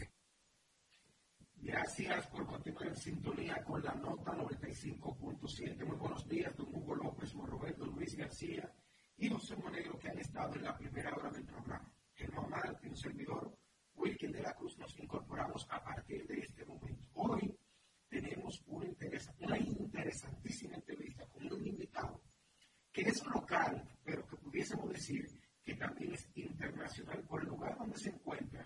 [1.57, 5.85] Gracias por continuar en sintonía con la nota 95.7.
[5.85, 8.73] Muy buenos días, don Hugo López, don Roberto Luis García
[9.17, 11.91] y don Sergio que han estado en la primera hora del programa.
[12.15, 13.57] El mamá y un servidor,
[13.95, 17.09] Wilkin de la Cruz, nos incorporamos a partir de este momento.
[17.13, 17.53] Hoy
[18.07, 22.21] tenemos una, interesa, una interesantísima entrevista con un invitado
[22.91, 25.25] que es local, pero que pudiésemos decir
[25.63, 28.65] que también es internacional por el lugar donde se encuentra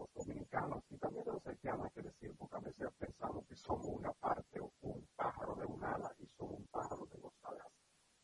[0.00, 4.60] los dominicanos y también los haitianos, que decir, pocas veces pensamos que somos una parte
[4.60, 7.66] o un pájaro de un ala y somos un pájaro de dos alas.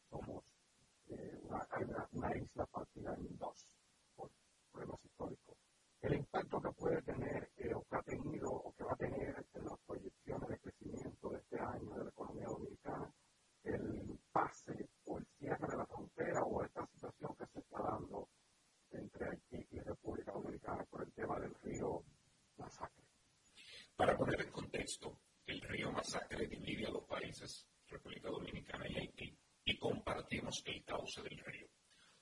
[0.08, 0.44] Somos
[1.08, 3.66] eh, una, una, una, isla partida en dos
[4.16, 4.30] por
[4.72, 5.56] problemas históricos.
[6.00, 9.46] El impacto que puede tener eh, o que ha tenido o que va a tener
[9.52, 13.12] en las proyecciones de crecimiento de este año de la economía dominicana,
[13.64, 18.28] el pase o el cierre de la frontera o esta situación que se está dando
[18.90, 22.04] entre Haití y República Dominicana por el tema del río
[22.56, 23.04] Masacre.
[23.96, 29.38] Para poner en contexto, el río Masacre divide a los países, República Dominicana y Haití,
[29.64, 31.68] y compartimos el cauce del río.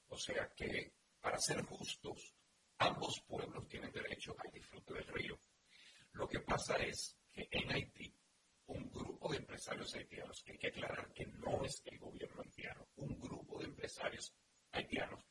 [0.09, 2.35] O sea que, para ser justos,
[2.78, 5.41] ambos pueblos tienen derecho al disfrute del río.
[6.12, 8.15] Lo que pasa es que en Haití,
[8.66, 12.89] un grupo de empresarios haitianos, que hay que aclarar que no es el gobierno haitiano,
[12.97, 14.35] un grupo de empresarios
[14.73, 15.24] haitianos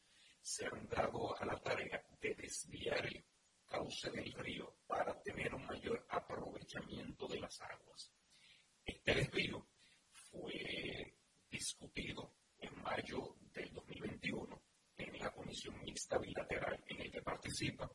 [0.44, 3.26] se han dado a la tarea de desviar el
[3.66, 8.12] cauce del río para tener un mayor aprovechamiento de las aguas.
[8.84, 9.66] Este desvío
[10.12, 11.16] fue
[11.50, 14.62] discutido en mayo del 2021
[14.98, 17.90] en la Comisión Mixta Bilateral en el que participa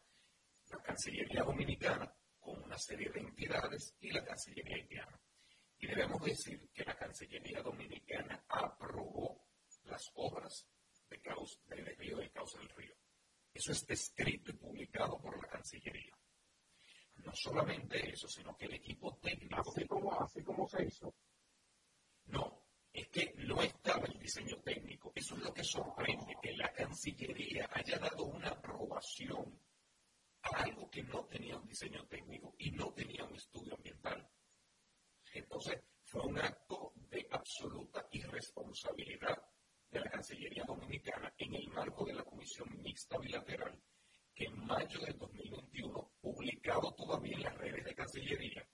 [0.70, 2.10] la Cancillería Dominicana
[2.40, 5.20] con una serie de entidades y la Cancillería haitiana.
[5.78, 9.44] Y debemos decir que la Cancillería Dominicana aprobó
[9.84, 10.66] las obras
[11.08, 12.94] de cauce, del desvío del cauce del río.
[13.52, 16.16] Eso está escrito y publicado por la Cancillería.
[17.16, 19.60] No solamente eso, sino que el equipo técnico...
[19.60, 21.14] Así como, así como se hizo.
[22.26, 25.12] No, es que no estaba el diseño técnico.
[25.14, 29.60] Eso es lo que sorprende, que la Cancillería haya dado una aprobación
[30.42, 34.28] a algo que no tenía un diseño técnico y no tenía un estudio ambiental.
[35.32, 39.42] Entonces, fue un acto de absoluta irresponsabilidad
[39.90, 43.80] de la Cancillería Dominicana en el marco de la Comisión Mixta Bilateral
[44.34, 48.68] que en mayo del 2021, publicado todavía en las redes de Cancillería,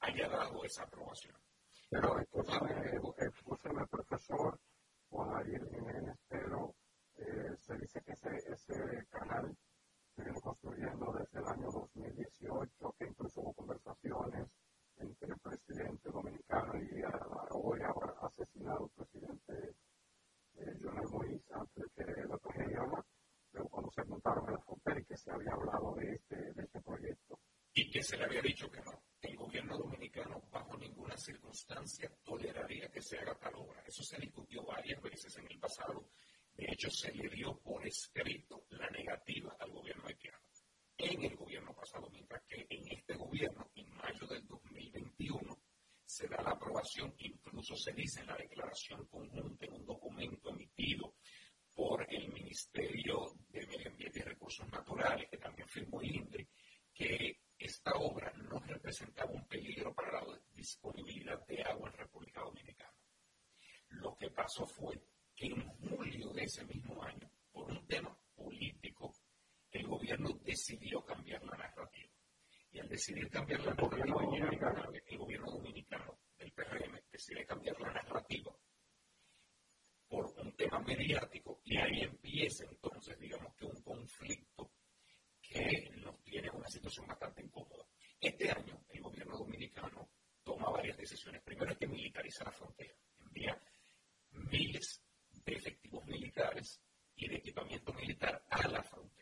[0.00, 1.34] haya dado esa aprobación.
[1.88, 4.60] Pero escúcheme, profesor
[5.08, 6.74] Juan Ariel Jiménez, pero
[7.16, 9.56] eh, se dice que ese, ese canal
[10.14, 14.48] se viene construyendo desde el año 2018, que incluso hubo conversaciones
[14.98, 17.02] entre el presidente dominicano y
[17.50, 19.74] hoy ahora asesinado el presidente
[20.58, 23.04] eh, Jonel Moïse antes de que la tragedia
[23.56, 26.80] pero cuando se montaron en la frontera y que se había hablado este, de este
[26.82, 27.40] proyecto.
[27.72, 32.90] Y que se le había dicho que no, el gobierno dominicano bajo ninguna circunstancia toleraría
[32.90, 33.82] que se haga tal obra.
[33.86, 36.10] Eso se discutió varias veces en el pasado.
[36.54, 40.38] De hecho, se le dio por escrito la negativa al gobierno haitiano
[40.98, 45.58] en el gobierno pasado, mientras que en este gobierno, en mayo del 2021,
[46.04, 51.14] se da la aprobación, incluso se dice en la declaración conjunta, en un documento emitido
[51.74, 56.48] por el Ministerio de Medio Ambiente y Recursos Naturales, que también firmó el INDRE,
[56.94, 62.94] que esta obra no representaba un peligro para la disponibilidad de agua en República Dominicana.
[63.88, 65.02] Lo que pasó fue
[65.34, 68.75] que en julio de ese mismo año, por un tema político,
[69.76, 72.12] el gobierno decidió cambiar la narrativa.
[72.72, 74.04] Y al decidir cambiar la narrativa,
[75.06, 78.56] el gobierno dominicano del PRM decide cambiar la narrativa
[80.08, 84.72] por un tema mediático y ahí empieza entonces, digamos que un conflicto
[85.40, 87.86] que nos tiene una situación bastante incómoda.
[88.20, 90.10] Este año el gobierno dominicano
[90.42, 91.42] toma varias decisiones.
[91.42, 93.60] Primero es que militariza la frontera, envía
[94.30, 96.80] miles de efectivos militares
[97.16, 99.15] y de equipamiento militar a la frontera.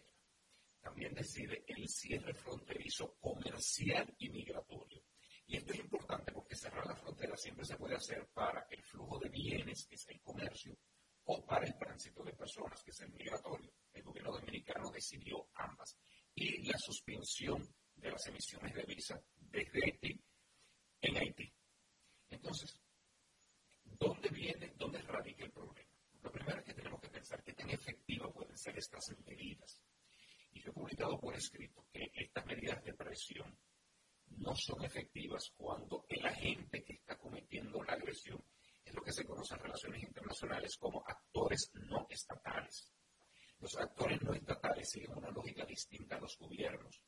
[0.85, 5.03] También decide el cierre fronterizo comercial y migratorio.
[5.47, 9.19] Y esto es importante porque cerrar la frontera siempre se puede hacer para el flujo
[9.19, 10.77] de bienes, que es el comercio,
[11.25, 13.73] o para el tránsito de personas, que es el migratorio.
[13.95, 15.97] El gobierno dominicano decidió ambas.
[16.35, 20.23] Y la suspensión de las emisiones de visa desde Haití
[21.01, 21.51] en Haití.
[22.29, 22.79] Entonces,
[23.85, 25.89] ¿dónde viene, dónde radica el problema?
[26.21, 29.81] Lo primero es que tenemos que pensar qué tan efectivas pueden ser estas medidas.
[30.65, 33.55] Yo he publicado por escrito que estas medidas de presión
[34.39, 38.43] no son efectivas cuando el agente que está cometiendo la agresión
[38.83, 42.91] es lo que se conoce en relaciones internacionales como actores no estatales.
[43.59, 47.03] Los actores no estatales siguen una lógica distinta a los gobiernos.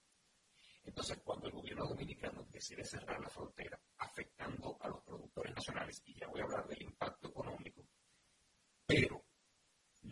[0.85, 6.15] Entonces, cuando el gobierno dominicano decide cerrar la frontera, afectando a los productores nacionales, y
[6.15, 7.89] ya voy a hablar del impacto económico,
[8.87, 9.26] pero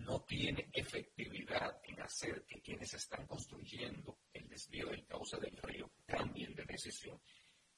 [0.04, 5.90] no tiene efectividad en hacer que quienes están construyendo el desvío del cauce del río
[6.06, 7.20] cambien de decisión.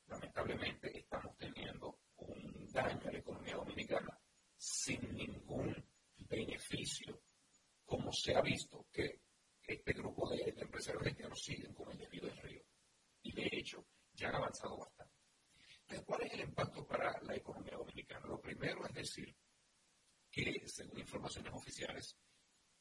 [0.07, 4.19] Lamentablemente estamos teniendo un daño a la economía dominicana
[4.57, 5.75] sin ningún
[6.17, 7.23] beneficio,
[7.85, 9.21] como se ha visto que
[9.63, 12.63] este grupo de, empresarios haitianos siguen con el desvío del río.
[13.23, 15.15] Y de hecho, ya han avanzado bastante.
[16.05, 18.27] ¿cuál es el impacto para la economía dominicana?
[18.27, 19.37] Lo primero es decir
[20.37, 22.15] que, según informaciones oficiales,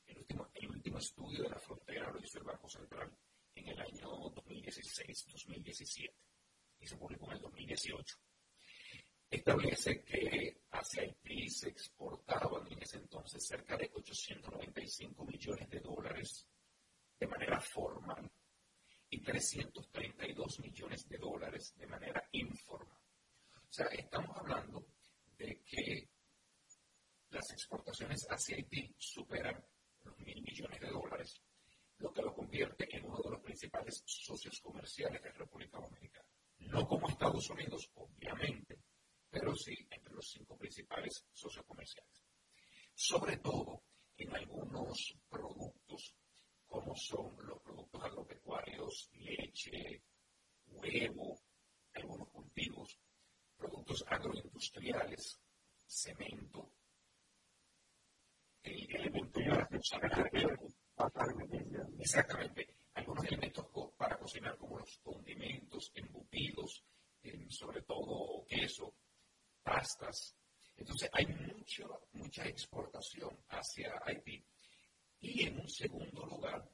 [0.07, 3.17] el último, el último estudio de la frontera lo hizo el Banco Central
[3.55, 6.13] en el año 2016-2017
[6.79, 8.17] y se publicó en el 2018.
[9.29, 16.47] Establece que hacia Haití se exportaban en ese entonces cerca de 895 millones de dólares
[17.17, 18.29] de manera formal
[19.09, 22.99] y 332 millones de dólares de manera informal.
[23.53, 24.85] O sea, estamos hablando
[25.37, 26.14] de que
[27.35, 29.61] las exportaciones hacia Haití superan
[30.03, 31.41] los mil millones de dólares,
[31.97, 36.29] lo que lo convierte en uno de los principales socios comerciales de República Dominicana.
[36.59, 38.79] No como Estados Unidos, obviamente,
[39.29, 42.23] pero sí entre los cinco principales socios comerciales.
[42.93, 43.83] Sobre todo
[44.15, 46.15] en algunos productos
[46.65, 50.03] como son los productos agropecuarios, leche,
[50.67, 51.41] huevo,
[51.93, 52.97] algunos cultivos,
[53.57, 55.37] productos agroindustriales,
[55.85, 56.71] cemento,
[58.65, 59.43] elementos
[61.99, 62.67] Exactamente.
[62.93, 63.65] Algunos elementos
[63.97, 66.83] para cocinar como los condimentos, embutidos,
[67.49, 68.93] sobre todo queso,
[69.63, 70.35] pastas.
[70.77, 74.45] Entonces hay mucho, mucha exportación hacia Haití.
[75.19, 76.69] Y en un segundo lugar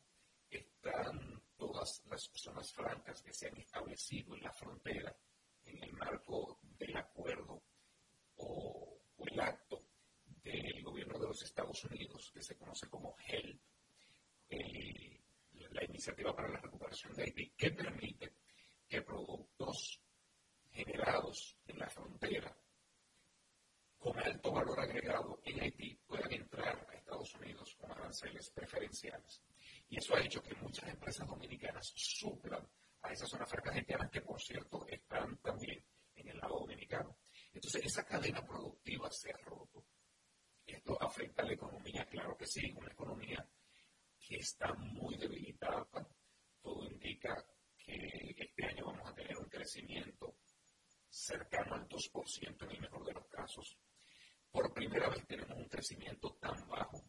[0.50, 5.16] están todas las zonas francas que se han establecido en la frontera
[5.64, 7.64] en el marco del acuerdo
[8.36, 9.86] o, o el acto
[10.26, 13.62] del gobierno de Estados Unidos, que se conoce como HELP,
[15.72, 18.34] la iniciativa para la recuperación de Haití, que permite
[18.88, 20.02] que productos
[20.70, 22.56] generados en la frontera
[23.98, 29.44] con alto valor agregado en Haití puedan entrar a Estados Unidos con aranceles preferenciales.
[29.90, 32.68] Y eso ha hecho que muchas empresas dominicanas suplan
[33.04, 35.84] a esas zonas francas haitianas que, por cierto, están también
[36.16, 37.18] en el lado dominicano.
[37.54, 39.86] Entonces, esa cadena productiva se ha roto
[40.73, 43.48] esto afecta a la economía, claro que sí, una economía
[44.19, 46.07] que está muy debilitada.
[46.61, 47.43] Todo indica
[47.77, 50.35] que este año vamos a tener un crecimiento
[51.10, 53.77] cercano al 2% en el mejor de los casos.
[54.52, 57.03] Por primera vez tenemos un crecimiento tan bajo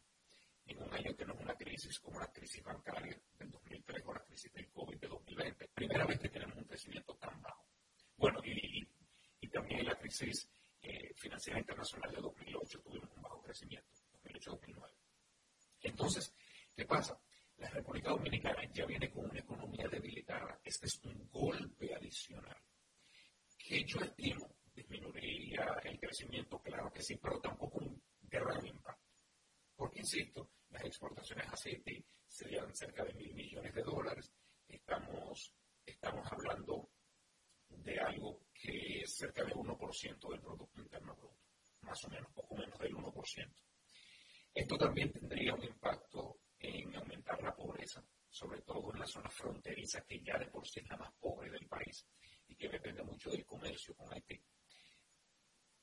[0.67, 4.53] en un año es una crisis como la crisis bancaria del 2003 o la crisis
[4.53, 5.69] del COVID de 2020.
[5.75, 7.67] Primera vez que tenemos un crecimiento tan bajo.
[8.17, 8.87] Bueno, y,
[9.41, 10.49] y también la crisis
[10.83, 13.89] eh, financiera internacional de 2008 tuvimos un bajo crecimiento,
[14.25, 14.91] 2008-2009.
[15.83, 16.35] Entonces,
[16.75, 17.19] ¿qué pasa?
[17.59, 20.61] La República Dominicana ya viene con una economía debilitada.
[20.65, 22.57] Este es un golpe adicional
[23.57, 29.11] que yo estimo disminuiría el crecimiento, claro que sí, pero tampoco un gran impacto.
[29.77, 34.33] Porque, insisto, las exportaciones a Haití serían cerca de mil millones de dólares.
[34.67, 35.55] Estamos,
[35.85, 36.91] estamos hablando
[37.69, 41.39] de algo es cerca del 1% del Producto Interno Bruto,
[41.83, 43.55] más o menos, poco menos del 1%.
[44.55, 50.05] Esto también tendría un impacto en aumentar la pobreza, sobre todo en la zona fronteriza,
[50.05, 52.07] que ya de por sí es la más pobre del país
[52.49, 54.41] y que depende mucho del comercio con Haití.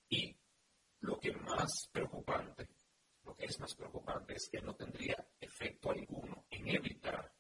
[0.10, 0.36] Y
[1.02, 2.68] lo que más preocupante,
[3.24, 7.34] lo que es más preocupante es que no tendría efecto alguno en evitar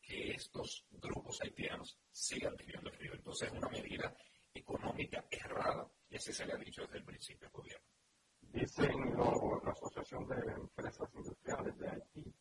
[0.00, 3.14] que estos grupos haitianos sigan viviendo el río.
[3.14, 4.16] Entonces es una medida
[4.58, 7.86] económica errada, y así se le ha dicho desde el principio al gobierno.
[8.40, 12.34] Dicen la Asociación de Empresas Industriales de Haití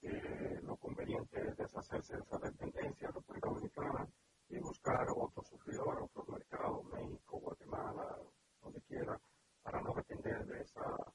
[0.00, 4.08] que lo conveniente es deshacerse de esa dependencia República Dominicana
[4.48, 8.16] y buscar otros sufridores, otros mercados, México, Guatemala,
[8.62, 9.20] donde quiera,
[9.62, 11.12] para no depender de esa,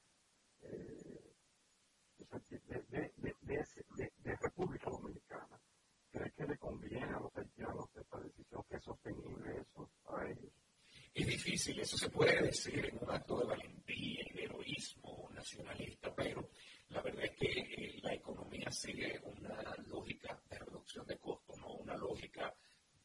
[0.61, 1.33] eh,
[2.17, 5.62] de, de, de República Dominicana.
[6.13, 8.63] ¿Cree que le conviene a los haitianos esta decisión?
[8.69, 10.53] ¿Que es sostenible eso para ellos?
[11.11, 16.13] Es difícil, eso se puede decir en un acto de valentía y de heroísmo nacionalista,
[16.13, 16.51] pero
[16.89, 21.73] la verdad es que eh, la economía sigue una lógica de reducción de costos, no
[21.77, 22.55] una lógica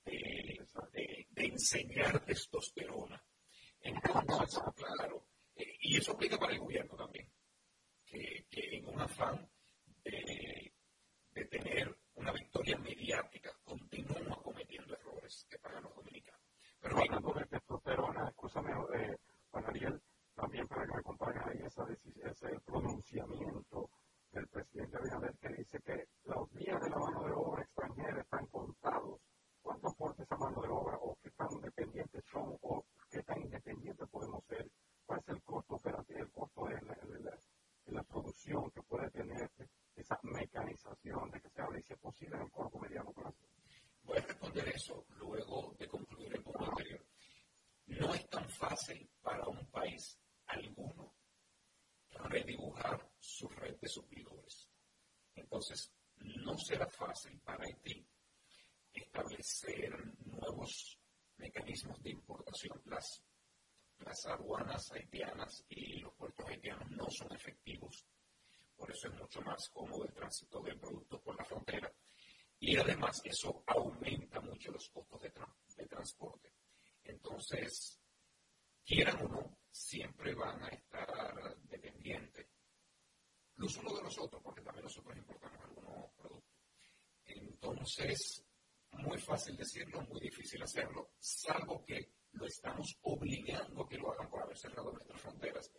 [0.05, 3.25] de, de, enseñar testosterona.
[3.81, 5.25] Entonces, claro,
[5.57, 7.27] eh, y eso aplica para el gobierno también,
[8.05, 9.51] que, que en un afán
[10.05, 10.75] de,
[11.31, 16.43] de tener una victoria mediática, continúa cometiendo errores que pagan los dominicanos.
[16.81, 19.17] Pero hablando de testosterona, escúchame, eh,
[19.51, 20.03] Juan Ariel,
[20.35, 23.91] también para que me acompañe ahí esa, ese pronunciamiento
[24.33, 28.47] del presidente Abinader que dice que los días de la mano de obra extranjera están
[28.47, 29.21] contados.
[29.63, 34.09] ¿Cuánto aporta esa mano de obra o qué tan dependientes son o qué tan independientes
[34.09, 34.69] podemos ser?
[35.07, 37.39] ¿Cuál es el costo operativo, el costo de la, de la
[38.09, 39.51] producción que puede tener
[39.97, 43.49] esa mecanización de que se hable y si es posible en el corto mediano plazo?
[44.03, 47.05] Voy a responder eso luego de concluir el punto anterior.
[47.87, 51.15] No es tan fácil para un país alguno
[52.11, 54.69] redibujar su red de suplidores.
[55.35, 58.07] Entonces, no será fácil para Haití
[58.93, 59.95] establecer
[60.27, 60.99] nuevos
[61.37, 62.81] mecanismos de importación.
[62.87, 63.23] Las,
[63.99, 68.07] las aduanas haitianas y los puertos haitianos no son efectivos
[68.79, 71.93] por eso es mucho más cómodo el tránsito de productos por la frontera.
[72.61, 75.33] Y además eso aumenta mucho los costos de,
[75.77, 76.53] de transporte.
[77.05, 78.01] Entonces,
[78.85, 82.47] quieran o no, siempre van a estar dependientes
[83.57, 86.55] los unos de los otros, porque también nosotros importamos algunos productos.
[87.25, 88.45] Entonces,
[88.93, 94.31] muy fácil decirlo, muy difícil hacerlo, salvo que lo estamos obligando a que lo hagan
[94.31, 95.73] por haber cerrado nuestras fronteras.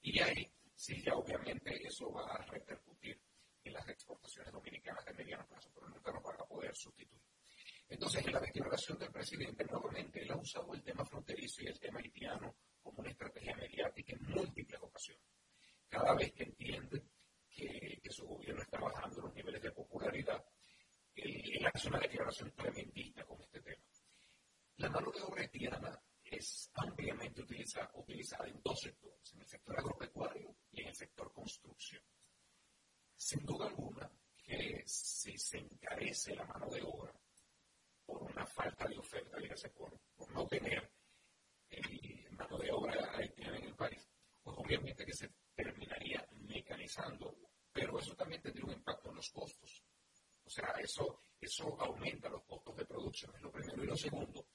[0.00, 3.20] Y ahí, sí, ya obviamente eso va a repercutir
[3.64, 7.22] en las exportaciones dominicanas de mediano plazo, pero nunca nos van a poder sustituir.
[7.88, 11.78] Entonces, en la declaración del presidente, nuevamente, él ha usado el tema fronterizo y el
[11.78, 15.24] tema haitiano como una estrategia mediática en múltiples ocasiones.
[15.88, 17.02] Cada vez que entiende
[17.48, 20.44] que, que su gobierno está bajando los niveles de popularidad,
[21.14, 23.82] él hace una declaración tremendista con este tema.
[24.76, 26.02] La mano de obra haitiana
[26.36, 31.32] es ampliamente utilizada, utilizada en dos sectores, en el sector agropecuario y en el sector
[31.32, 32.02] construcción.
[33.14, 37.12] Sin duda alguna que si se encarece la mano de obra
[38.04, 40.92] por una falta de oferta, dígase por, por no tener
[41.70, 44.08] el mano de obra en el país,
[44.42, 47.36] pues obviamente que se terminaría mecanizando,
[47.72, 49.82] pero eso también tendría un impacto en los costos.
[50.44, 53.82] O sea, eso, eso aumenta los costos de producción, es lo primero.
[53.82, 54.46] Y lo segundo,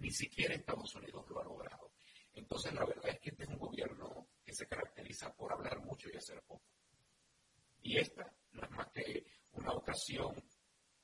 [0.00, 1.92] ni siquiera Estados Unidos lo ha logrado.
[2.32, 6.08] Entonces, la verdad es que este es un gobierno que se caracteriza por hablar mucho
[6.10, 6.64] y hacer poco.
[7.82, 10.42] Y esta no es más que una ocasión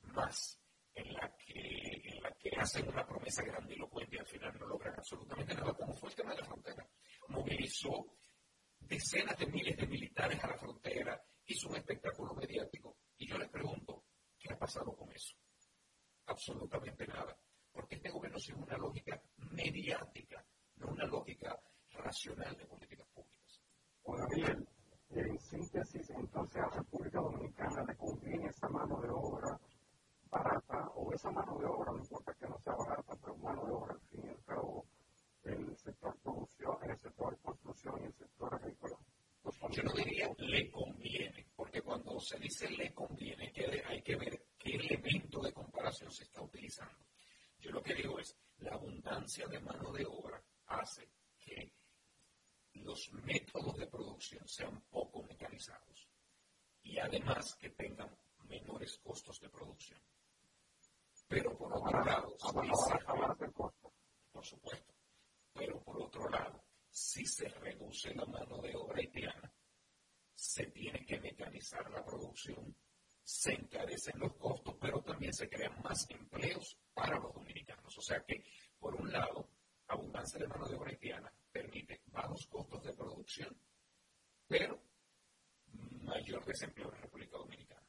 [0.00, 0.60] más
[0.94, 4.94] en la que, en la que hacen una promesa grandilocuente y al final no logran
[4.96, 6.88] absolutamente nada, como fue el tema de la frontera.
[7.28, 8.16] Movilizó
[8.80, 12.98] decenas de miles de militares a la frontera, hizo un espectáculo mediático.
[13.18, 14.06] Y yo les pregunto,
[14.38, 15.36] ¿qué ha pasado con eso?
[16.26, 17.36] Absolutamente nada
[17.76, 19.20] porque este gobierno sigue una lógica
[19.52, 20.42] mediática,
[20.76, 23.62] no una lógica racional de políticas públicas.
[24.04, 24.66] Hola, bien.
[25.10, 29.60] En síntesis, entonces a República Dominicana le conviene esa mano de obra
[30.30, 33.72] barata, o esa mano de obra, no importa que no sea barata, pero mano de
[33.72, 34.86] obra al fin y al cabo,
[35.44, 38.96] el sector producción, el sector construcción y el sector agrícola.
[39.70, 43.52] Yo no diría le conviene, porque cuando se dice le conviene,
[43.86, 47.05] hay que ver qué elemento de comparación se está utilizando.
[47.66, 51.72] Yo lo que digo es, la abundancia de mano de obra hace que
[52.74, 56.08] los métodos de producción sean poco mecanizados
[56.84, 60.00] y además que tengan menores costos de producción.
[61.26, 62.36] Pero por otro lado,
[64.30, 64.94] por supuesto,
[65.52, 69.52] pero por otro lado, si se reduce la mano de obra haitiana,
[70.36, 72.76] se tiene que mecanizar la producción
[73.26, 77.98] se encarecen los costos, pero también se crean más empleos para los dominicanos.
[77.98, 78.44] O sea que,
[78.78, 79.50] por un lado,
[79.88, 83.60] abundancia de mano de obra haitiana permite bajos costos de producción,
[84.46, 84.80] pero
[86.02, 87.84] mayor desempleo en la República Dominicana.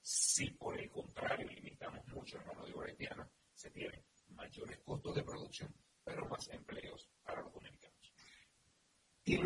[0.00, 5.16] Si por el contrario limitamos mucho la mano de obra haitiana, se tienen mayores costos
[5.16, 8.14] de producción, pero más empleos para los dominicanos.
[9.24, 9.36] Y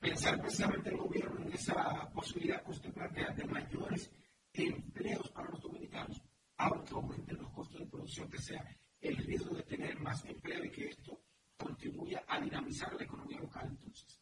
[0.00, 4.10] pensar precisamente el gobierno en esa posibilidad plantea de mayores
[4.52, 6.22] empleos para los dominicanos,
[6.56, 8.64] aunque aumenten los costos de producción, que sea
[9.00, 11.20] el riesgo de tener más empleo y que esto
[11.56, 14.18] contribuya a dinamizar la economía local entonces.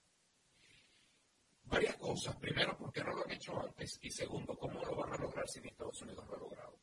[1.65, 2.35] Varias cosas.
[2.37, 3.99] Primero, porque no lo han hecho antes.
[4.03, 6.81] Y segundo, ¿cómo lo van a lograr si Estados Unidos lo ha logrado?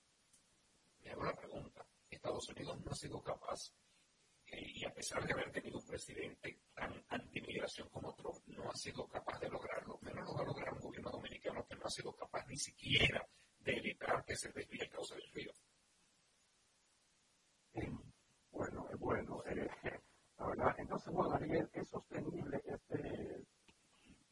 [1.01, 1.85] Me hago la pregunta.
[2.09, 3.73] Estados Unidos no ha sido capaz
[4.60, 9.07] y a pesar de haber tenido un presidente tan anti-migración como Trump, no ha sido
[9.07, 9.98] capaz de lograrlo.
[10.02, 13.26] Menos lo va a lograr un gobierno dominicano que no ha sido capaz ni siquiera
[13.60, 15.52] de evitar que se desvíe el causa del río.
[18.52, 19.44] bueno, es bueno.
[19.45, 19.68] Eh,
[20.40, 23.45] la verdad, entonces, bueno, Ariel, es sostenible este,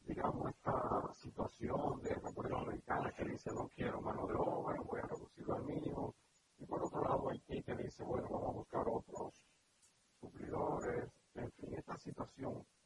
[0.06, 5.06] digamos, esta situación de República Dominicana que dice no quiero mano de obra, voy a
[5.06, 6.14] reducirlo al mínimo.
[6.58, 9.44] Y por otro lado, Haití que dice, bueno, vamos a buscar otros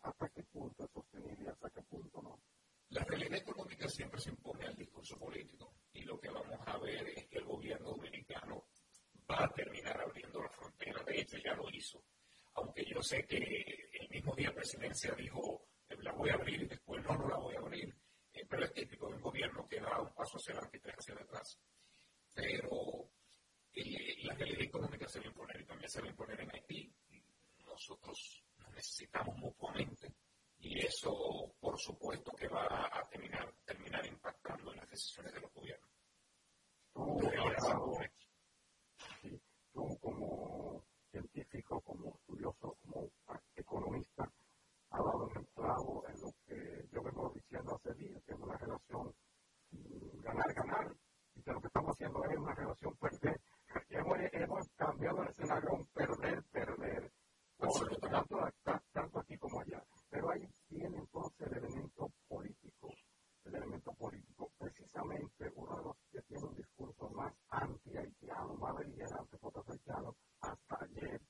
[0.03, 2.41] ¿hasta qué punto es sostenible hasta qué punto no?
[2.91, 7.09] La realidad económica siempre se impone al discurso político y lo que vamos a ver
[7.09, 8.65] es que el gobierno dominicano
[9.31, 12.03] va a terminar abriendo la frontera, de hecho ya lo hizo,
[12.55, 15.69] aunque yo sé que el mismo día presidencia dijo
[16.03, 17.95] la voy a abrir y después no, no la voy a abrir,
[18.33, 20.97] eh, pero es típico de un gobierno que da un paso hacia adelante y tres
[20.99, 21.59] hacia atrás.
[22.35, 23.11] Pero
[23.73, 26.51] eh, la realidad económica se va a imponer y también se va a imponer en
[26.51, 26.95] Haití
[27.79, 30.13] nosotros nos necesitamos mutuamente
[30.59, 35.53] y eso, por supuesto, que va a terminar, terminar impactando en las decisiones de los
[35.55, 35.89] gobiernos.
[39.73, 43.09] Tú, como científico, como estudioso, como
[43.55, 44.29] economista,
[44.91, 48.57] ha dado un clavo en lo que yo vengo diciendo hace días, que es una
[48.57, 49.15] relación
[50.23, 50.97] ganar-ganar,
[51.37, 53.41] y que lo que estamos haciendo una relación perder.
[53.91, 57.13] Hemos, hemos cambiado el escenario a un perder, perder.
[57.59, 58.39] Tanto,
[58.93, 59.83] tanto aquí como allá.
[60.09, 62.95] Pero ahí viene entonces el elemento político.
[63.45, 64.53] El elemento político.
[64.59, 71.21] Precisamente uno de los que tiene un discurso más anti-haitiano, más beligerante, puertorriqueano, hasta ayer,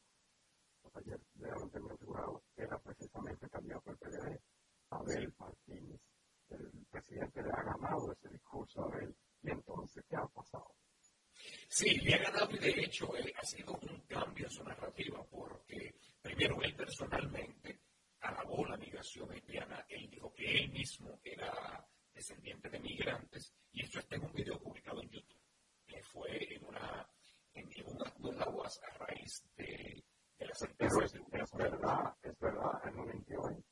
[0.84, 4.40] hasta ayer realmente me asegurado, era precisamente el candidato del PLD,
[4.90, 6.00] Abel Martínez.
[6.50, 9.16] El presidente le ha ganado ese discurso a Abel.
[9.42, 10.74] ¿Y entonces qué ha pasado?
[12.50, 17.80] Y de hecho eh, ha sido un cambio en su narrativa porque primero él personalmente
[18.20, 21.84] alabó la migración haitiana, él dijo que él mismo era
[22.14, 25.40] descendiente de migrantes y esto está en un video publicado en YouTube.
[25.86, 27.08] que fue en una
[27.54, 30.04] en, un acto en la UAS a raíz de,
[30.38, 31.14] de las sentencias.
[31.14, 33.64] Es, verdad, es verdad, en un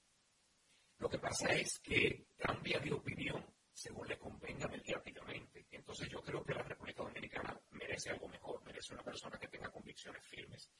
[0.98, 3.44] Lo que pasa es que cambia de opinión
[3.76, 5.66] según le convenga mediáticamente.
[5.70, 9.70] Entonces yo creo que la República Dominicana merece algo mejor, merece una persona que tenga
[9.70, 10.70] convicciones firmes.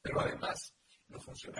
[0.00, 0.74] Pero además,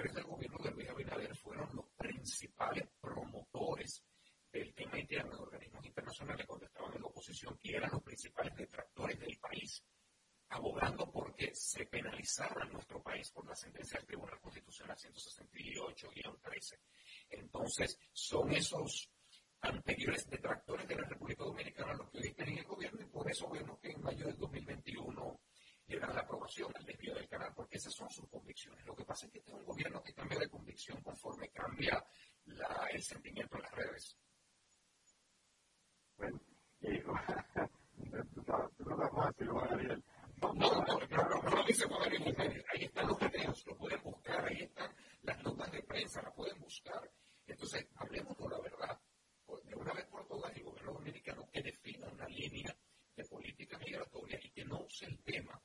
[0.06, 4.04] funcionarios del gobierno de Luis Abinader fueron los principales promotores
[4.52, 8.54] del tema haitiano en organismos internacionales cuando estaban en la oposición y eran los principales
[8.54, 9.82] detractores del país,
[10.50, 16.78] abogando porque se penalizara en nuestro país por la sentencia del Tribunal Constitucional 168-13.
[17.30, 19.10] Entonces, son esos
[19.60, 23.28] anteriores detractores de la República Dominicana los que hoy están en el gobierno y por
[23.28, 25.40] eso vemos que en mayo del 2021
[25.86, 28.84] llegan la aprobación al desvío del canal, porque esas son sus convicciones.
[28.84, 32.04] Lo que pasa es que este es un gobierno que cambia de convicción conforme cambia
[32.46, 34.18] la, el sentimiento en las redes.
[36.16, 36.40] Bueno,
[36.80, 37.14] y, no
[39.10, 40.04] fácil, Ariel.
[40.42, 44.44] No, no, no, no, no, lo dice Juan Ahí están los videos, lo pueden buscar,
[44.44, 47.10] ahí están las notas de prensa, la pueden buscar.
[47.46, 49.00] Entonces, hablemos con la verdad
[49.64, 52.76] de una vez por todas el gobierno dominicano que defina una línea
[53.14, 55.60] de política migratoria y que no use el tema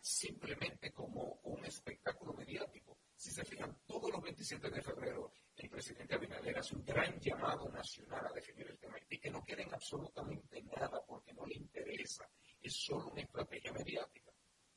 [0.00, 2.98] simplemente como un espectáculo mediático.
[3.14, 7.68] Si se fijan, todos los 27 de febrero el presidente Abinader hace un gran llamado
[7.68, 12.26] nacional a definir el tema y que no quieren absolutamente nada porque no le interesa.
[12.62, 14.32] Es solo una estrategia mediática.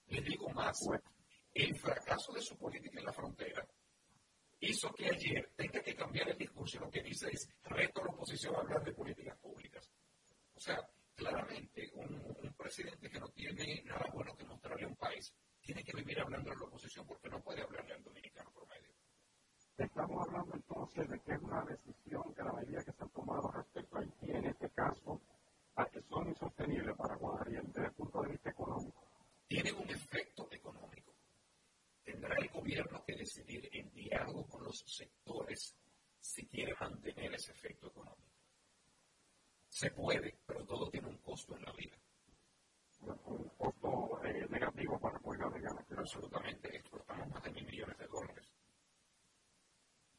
[0.07, 0.85] Les digo más,
[1.53, 3.67] el fracaso de su política en la frontera
[4.59, 8.05] hizo que ayer tenga que cambiar el discurso y lo que dice es reto a
[8.05, 9.89] la oposición a hablar de políticas públicas.
[10.55, 10.79] O sea,
[11.15, 15.91] claramente un, presidente que no tiene nada bueno que mostrarle a un país tiene que
[15.97, 18.93] vivir hablando de la oposición porque no puede hablarle al dominicano promedio.
[19.77, 23.51] Estamos hablando entonces de que es una decisión que la medida que se han tomado
[23.51, 25.21] respecto a Haití en este caso
[25.75, 29.03] a que son insostenibles para Guadalajara desde el punto de vista económico.
[29.47, 31.12] Tienen un efecto económico.
[32.13, 35.75] Tendrá el gobierno que decidir en diálogo con los sectores
[36.19, 38.29] si quiere mantener ese efecto económico.
[39.67, 41.97] Se puede, pero todo tiene un costo en la vida.
[42.99, 45.83] Un costo eh, negativo para República Dominicana.
[45.97, 48.47] Absolutamente, exportamos más de mil millones de dólares.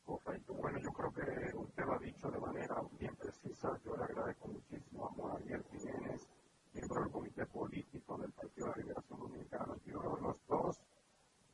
[0.05, 0.53] Correcto.
[0.55, 3.81] Bueno, yo creo que usted lo ha dicho de manera bien precisa.
[3.85, 6.27] Yo le agradezco muchísimo a Moraliel Jiménez,
[6.73, 10.81] miembro del Comité Político del Partido de la Liberación Dominicana, y uno de los dos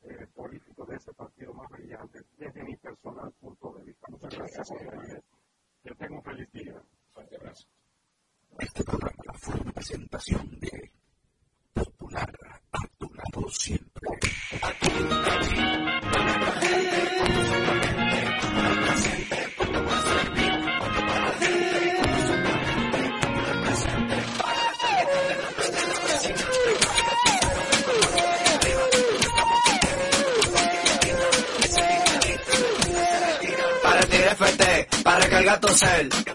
[0.03, 4.07] eh, políticos de ese partido más brillante desde mi personal punto de vista.
[4.09, 5.23] Muchas gracias, Moraliel.
[5.83, 6.81] Que tenga un feliz día.
[7.13, 7.67] Fuerte abrazo.
[8.59, 10.91] Este programa fue una presentación de
[11.73, 12.31] Popular
[12.73, 14.07] a tu lado siempre.
[14.61, 14.91] Aquí,
[16.41, 17.80] aquí,
[35.41, 36.31] Cargar tu cel, que.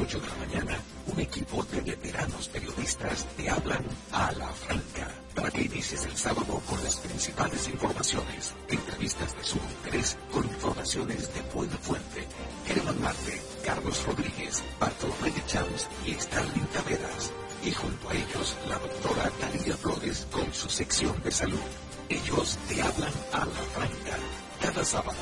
[0.00, 5.50] 8 de la mañana, un equipo de veteranos periodistas te hablan a la franca para
[5.50, 11.40] que inicies el sábado con las principales informaciones, entrevistas de su interés con informaciones de
[11.52, 12.28] buena fuente.
[12.66, 17.32] Germán Marte, Carlos Rodríguez, Bartolomé de Chams y Starlin Taveras.
[17.64, 21.58] Y junto a ellos, la doctora Talía Flores con su sección de salud.
[22.08, 24.16] Ellos te hablan a la franca
[24.60, 25.18] cada sábado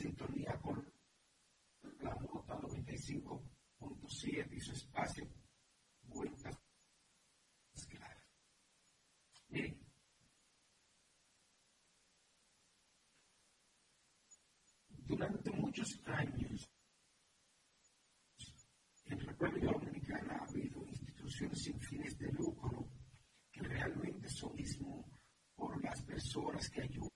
[0.00, 0.82] sintonía con
[2.00, 5.28] la nota 95.7 y su espacio
[6.04, 6.56] Vueltas
[7.86, 8.24] Claras.
[9.48, 9.78] Miren,
[14.88, 16.70] durante muchos años
[19.04, 22.88] en República Dominicana ha habido instituciones sin fines de lucro
[23.52, 25.04] que realmente son mismo
[25.54, 27.09] por las personas que ayudan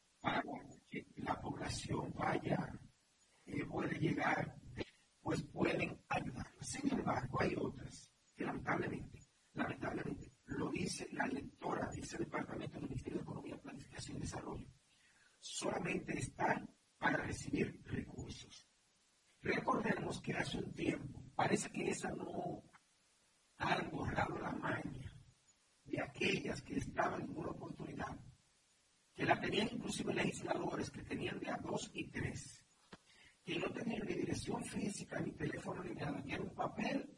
[31.94, 32.66] 23,
[33.44, 37.08] que no tenía ni dirección física, ni teléfono, ni nada, que era un papel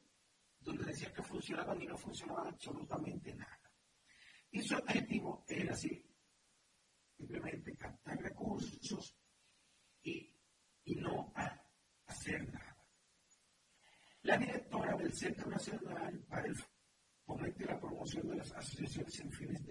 [0.60, 3.72] donde decía que funcionaban y no funcionaba absolutamente nada.
[4.50, 6.04] Y su objetivo era así,
[7.16, 9.16] simplemente captar recursos
[10.02, 10.30] y,
[10.84, 11.32] y no
[12.06, 12.76] hacer nada.
[14.22, 16.56] La directora del Centro Nacional para el
[17.24, 19.64] Fomento y la Promoción de las Asociaciones Sin Fines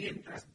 [0.00, 0.47] mientras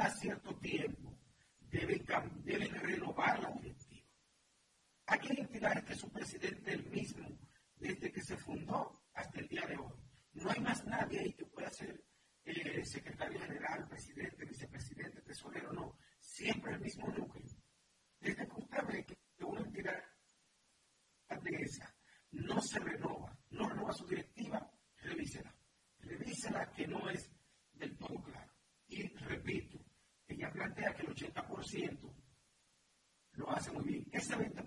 [0.00, 0.35] gracias.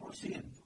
[0.09, 0.58] we're seeing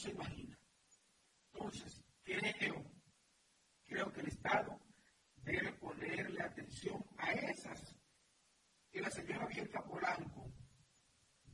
[0.00, 0.58] se imagina.
[1.52, 2.84] Entonces, creo,
[3.86, 4.80] creo que el Estado
[5.36, 7.96] debe ponerle atención a esas
[8.90, 10.52] que la señora Bielka Polanco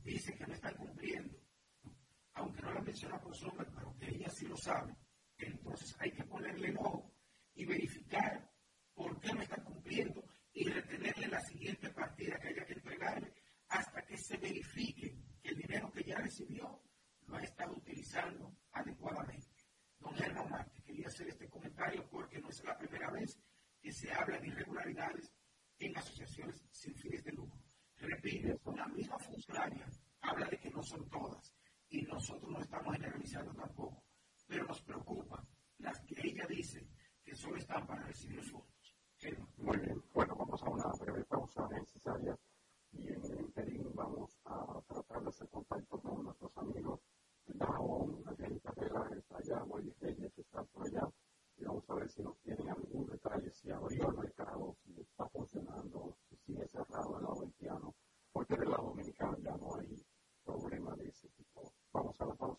[0.03, 1.37] dice que no están cumpliendo,
[2.33, 4.95] aunque no la menciona por su nombre, pero que ella sí lo sabe.
[5.37, 7.06] Entonces hay que ponerle ojo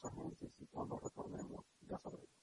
[0.02, 2.38] los análisis y cuando retornemos ya sabremos.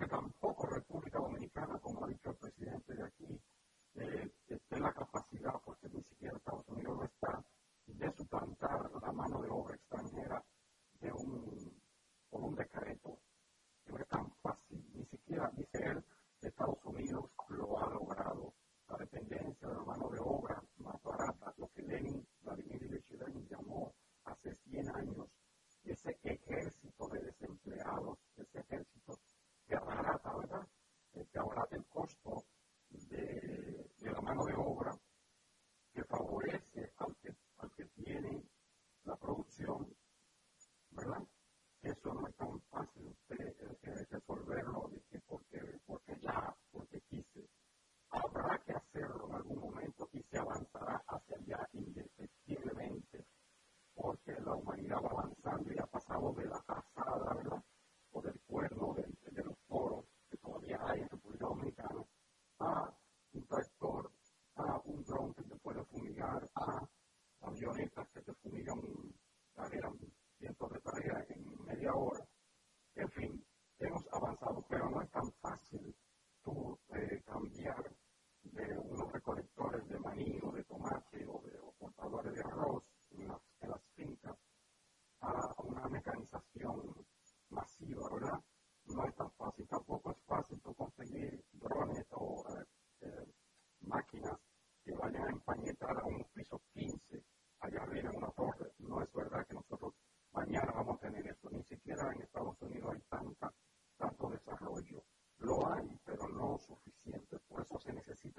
[0.00, 0.35] Rotterdam
[74.90, 75.94] no es tan fácil
[76.42, 77.95] tú eh, cambiar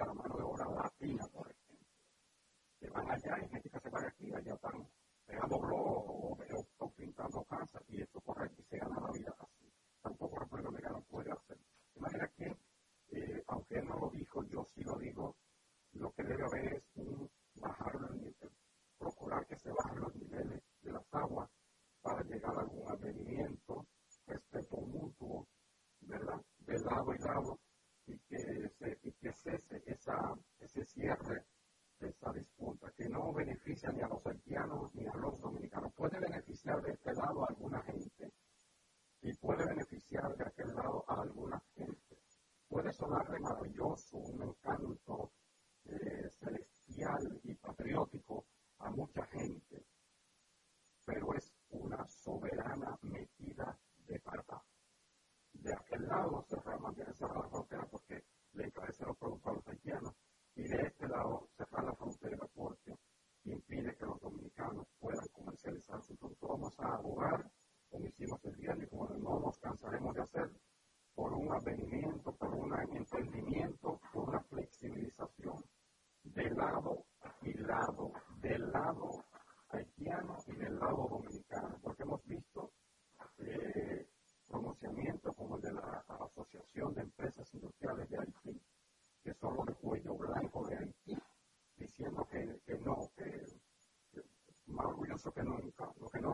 [0.07, 0.46] la mano de
[43.39, 43.57] 妈呀！
[44.11, 44.56] 我们。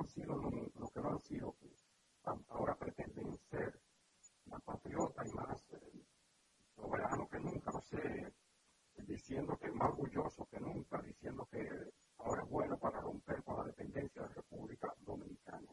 [0.07, 0.49] sido lo,
[0.89, 1.69] que no han sido, que
[2.49, 3.79] ahora pretenden ser
[4.45, 5.93] más patriotas y más eh,
[7.29, 8.33] que nunca, no sé,
[9.07, 11.67] diciendo que más orgulloso que nunca, diciendo que
[12.17, 15.71] ahora es bueno para romper con la dependencia de la República Dominicana.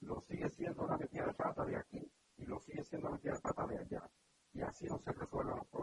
[0.00, 3.34] Lo sigue siendo la metida de pata de aquí y lo sigue siendo la metida
[3.34, 4.10] de pata de allá.
[4.52, 5.79] Y así no se resuelven los problemas.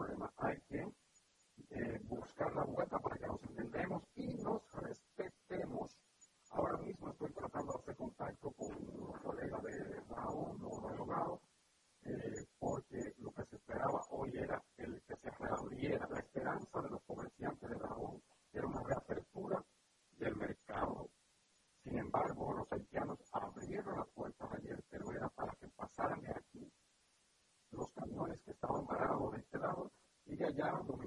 [30.58, 30.80] down.
[30.88, 30.97] the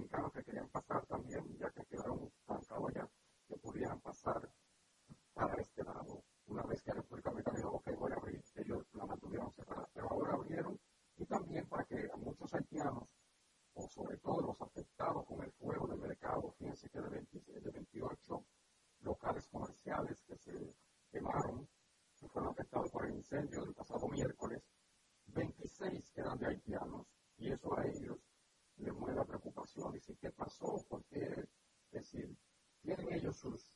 [33.52, 33.76] sus,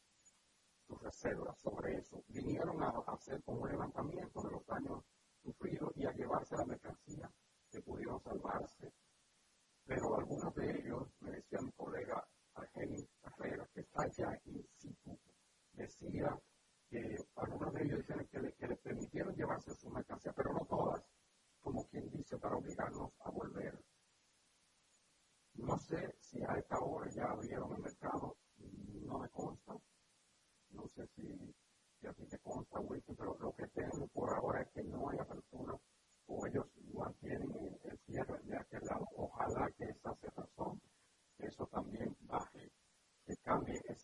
[0.87, 2.23] sus reservas sobre eso.
[2.27, 5.03] Vinieron a, hacer como un levantamiento de los daños
[5.43, 7.31] sufridos y a llevarse la mercancía
[7.71, 8.93] que pudieron salvarse.
[9.85, 12.25] Pero algunos de ellos, me decía mi colega
[12.55, 14.41] Argenis Carrera, que está allá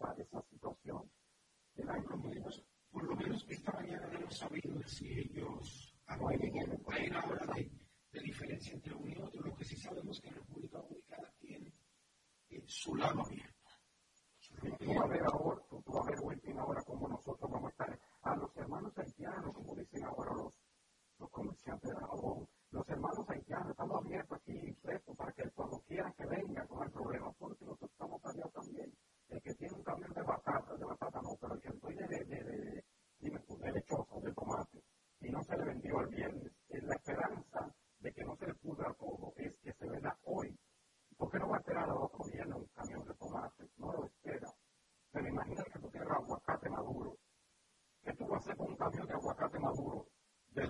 [0.02, 1.10] afrontar esa situación.
[1.76, 2.30] Eran como,
[2.92, 7.41] por lo menos esta mañana no hemos sabido si ellos arruinen ahora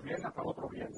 [0.03, 0.91] bien, la pago otro bien.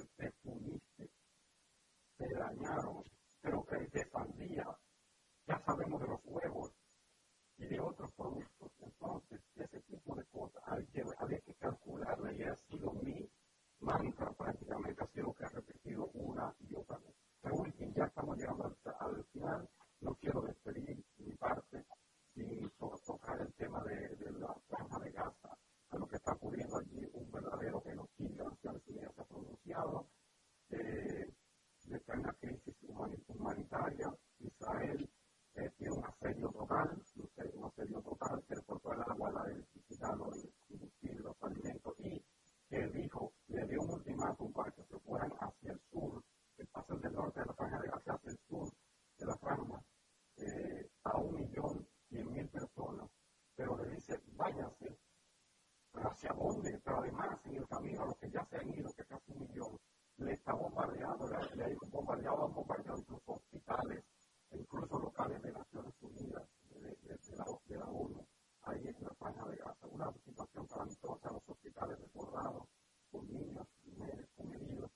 [56.84, 59.42] pero además en el camino a los que ya se han ido, que casi un
[59.42, 59.78] millón,
[60.18, 64.04] le está bombardeado, le, le han bombardeado, han bombardeado incluso hospitales,
[64.52, 66.98] e incluso locales de Naciones Unidas, de,
[67.36, 68.26] la, de la, ONU,
[68.62, 72.68] ahí en la de Gaza, una situación calamitosa, los hospitales desbordados,
[73.12, 74.92] con niños, mujeres, con heridos,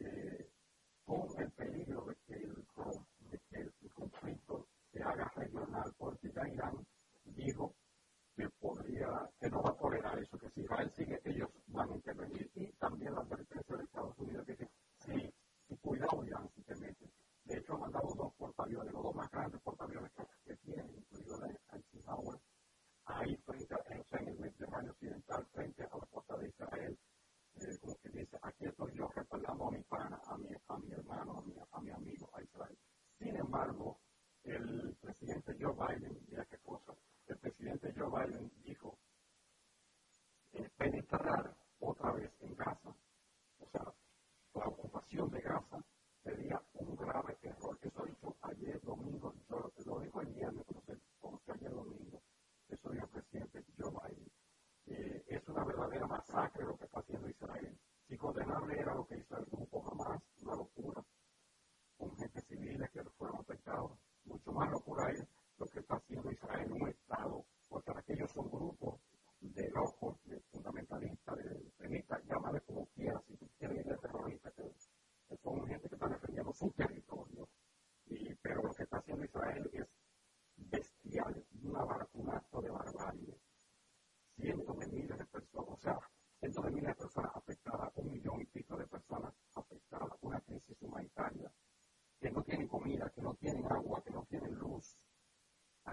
[0.00, 0.50] eh,
[1.04, 2.66] con el peligro de que el,
[3.30, 6.84] de que el conflicto se haga regional, porque ya Irán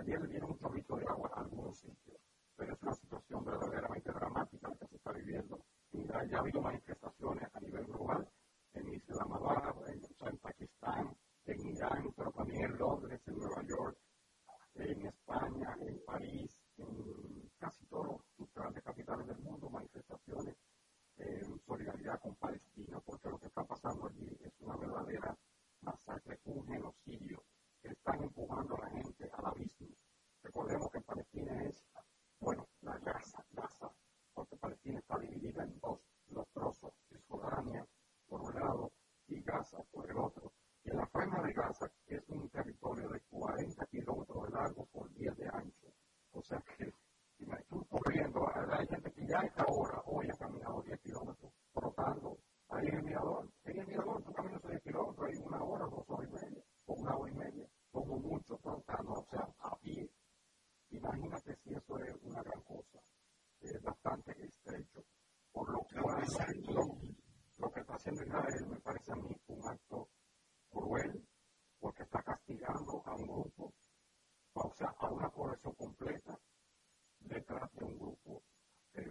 [0.10, 1.84] día le dieron un chorrito de agua a algunos
[35.64, 36.00] en dos,
[36.30, 37.86] los trozos, Cisjordania
[38.28, 38.92] por un lado
[39.28, 40.54] y Gaza por el otro.
[40.84, 45.12] Y en la franja de Gaza es un territorio de 40 kilómetros de largo por
[45.14, 45.88] 10 de ancho.
[46.32, 46.94] O sea que,
[47.68, 52.38] tú corriendo, hay gente que ya a esta hora, hoy ha caminado 10 kilómetros, trotando,
[52.70, 53.50] ahí en el mirador.
[53.66, 56.94] En el mirador tú caminas 10 kilómetros, hay una hora, dos horas y media, o
[56.94, 60.10] una hora y media, como mucho, trotando, o sea, a pie.
[60.92, 63.00] Imagínate si eso es una gran cosa,
[63.62, 65.04] es bastante estrecho.
[65.52, 66.26] Por lo cual,
[66.68, 66.98] lo,
[67.58, 70.08] lo que está haciendo Me parece a mí un acto
[70.70, 71.28] cruel,
[71.80, 73.74] porque está castigando a un grupo,
[74.54, 76.40] o sea, a una población completa
[77.20, 78.44] detrás de un grupo
[78.94, 79.10] de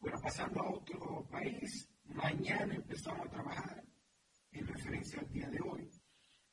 [0.00, 3.84] Bueno, pasando a otro país, mañana empezamos a trabajar
[4.52, 5.90] en referencia al día de hoy.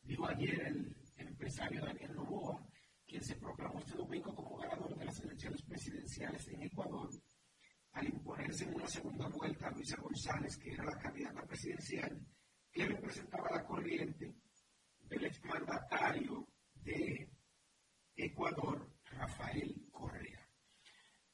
[0.01, 2.67] Dijo ayer el, empresario Daniel Novoa,
[3.07, 7.09] quien se proclamó este domingo como ganador de las elecciones presidenciales en Ecuador,
[7.95, 12.27] al imponerse en una segunda vuelta a Luisa González, que era la candidata presidencial,
[12.71, 14.35] que representaba la corriente
[14.99, 17.31] del exmandatario de
[18.15, 20.47] Ecuador, Rafael Correa.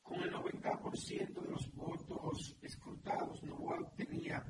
[0.03, 4.45] Con el 90% de los votos escrutados, Novoa obtenía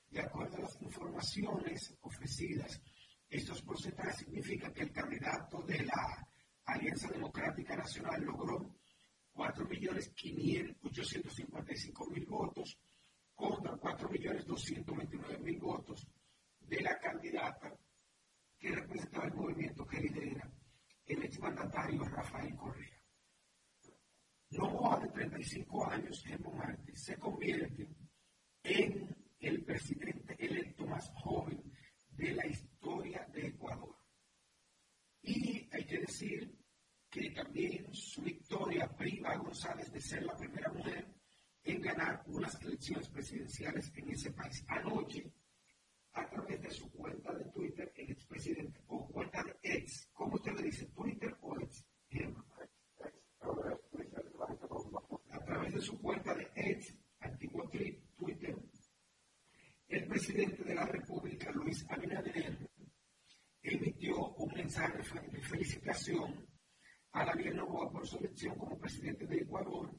[0.09, 2.81] De acuerdo a las informaciones ofrecidas,
[3.29, 6.27] estos porcentajes significan que el candidato de la
[6.65, 8.75] Alianza Democrática Nacional logró
[9.33, 12.79] 4.855.000 votos
[13.33, 16.07] contra 4.229.000 votos
[16.59, 17.75] de la candidata
[18.59, 20.47] que representaba el movimiento que lidera
[21.03, 23.01] el exmandatario Rafael Correa.
[24.51, 27.89] Novoa, de 35 años, Germán Martí, se convierte
[28.61, 31.73] en el presidente electo más joven
[32.09, 33.97] de la historia de Ecuador.
[35.23, 36.59] Y hay que decir
[37.09, 41.07] que también su victoria priva a González de ser la primera mujer
[41.63, 44.63] en ganar unas elecciones presidenciales en ese país.
[44.67, 45.31] Anoche,
[46.13, 50.53] a través de su cuenta de Twitter, el expresidente, o cuenta de ex, ¿cómo usted
[50.53, 50.87] le dice?
[50.87, 51.85] ¿Twitter o ex?
[55.29, 57.69] A través de su cuenta de ex, antiguo
[58.17, 58.57] Twitter,
[59.87, 62.57] el presidente de la República, Luis Abinader,
[63.61, 64.97] emitió un mensaje
[65.31, 66.47] de felicitación
[67.11, 69.98] a Daniel Novoa por su elección como presidente de Ecuador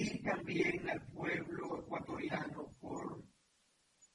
[0.00, 3.24] y también al pueblo ecuatoriano por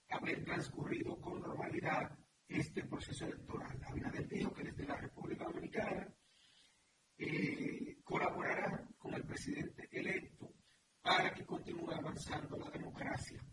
[0.10, 3.78] haber transcurrido con normalidad este proceso electoral.
[3.84, 6.08] Abinader dijo que desde la República Dominicana
[7.18, 10.54] eh, colaborará con el presidente electo
[11.02, 13.44] para que continúe avanzando la democracia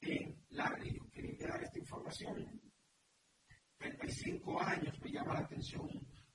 [0.00, 1.10] en la región.
[1.10, 2.58] Quería dar esta información.
[3.76, 5.90] 35 años me llama la atención,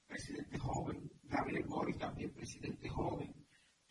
[0.05, 3.33] presidente joven, Gabriel Boric también presidente joven,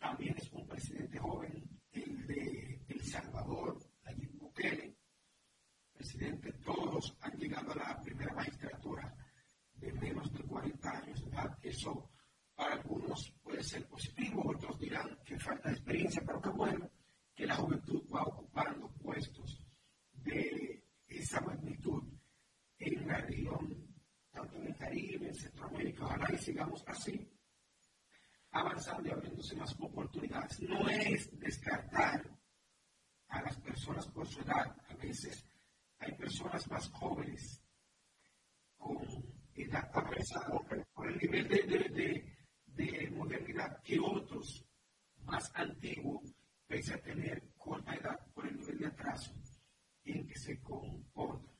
[0.01, 0.50] también es
[0.81, 4.97] presidente joven, el de El Salvador, Nayib Bukele,
[5.93, 9.15] presidente, todos han llegado a la primera magistratura
[9.75, 11.55] de menos de 40 años de edad.
[11.61, 12.09] Eso
[12.55, 16.89] para algunos puede ser positivo, otros dirán que falta de experiencia, pero qué bueno
[17.35, 19.63] que la juventud va ocupando puestos
[20.13, 22.03] de esa magnitud
[22.79, 23.87] en la región,
[24.31, 27.30] tanto en el Caribe, en Centroamérica, ojalá y sigamos así
[28.51, 30.59] avanzando y abriéndose más oportunidades.
[30.61, 32.29] No es descartar
[33.27, 34.75] a las personas por su edad.
[34.89, 35.45] A veces
[35.99, 37.63] hay personas más jóvenes
[38.77, 38.97] con
[39.55, 40.47] edad avanzada
[40.93, 42.25] por el nivel de,
[42.65, 44.65] de, modernidad que otros
[45.23, 46.33] más antiguos,
[46.67, 49.33] pese a tener corta edad por el nivel de atraso
[50.03, 51.51] en que se comportan.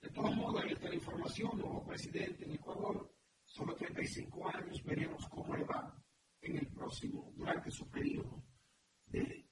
[0.00, 3.12] De todos modos, ahí está la información, nuevo presidente en Ecuador,
[3.44, 5.97] solo 35 años, veremos cómo le va
[6.42, 8.42] en el próximo, durante su periodo
[9.06, 9.44] de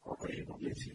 [0.00, 0.94] corriendo iglesia.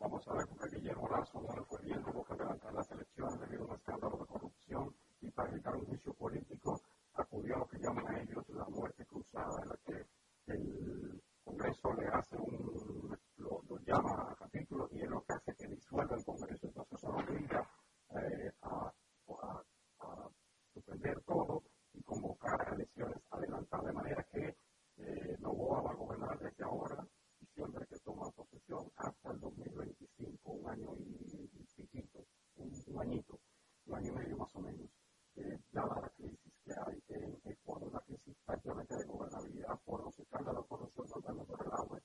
[0.00, 3.40] Vamos a ver con aquella Horacio no le fue bien, tuvo que levantar las elecciones
[3.40, 6.80] debido a un escándalo de corrupción y para evitar un juicio político
[7.14, 10.06] acudió a lo que llaman a ellos la muerte cruzada, en la que
[10.52, 15.68] el Congreso le hace un, lo, llama a capítulo y es lo que hace que
[15.68, 17.70] disuelva el Congreso, entonces se obliga
[18.10, 18.92] eh, a,
[19.28, 19.62] a,
[20.00, 20.30] a
[20.72, 21.62] suspender todo
[21.92, 24.56] y convocar elecciones adelantadas de manera que
[24.98, 27.06] eh, Novoa va a gobernar desde ahora,
[27.40, 31.50] y siempre que toma posesión, hasta el 2025, un año y,
[32.56, 33.38] un, añito,
[33.86, 34.88] un año y medio más o menos,
[35.36, 40.18] eh, dada la crisis que hay en Ecuador, una crisis prácticamente de gobernabilidad por los
[40.18, 42.00] escándalos de corrupción saltando por el agua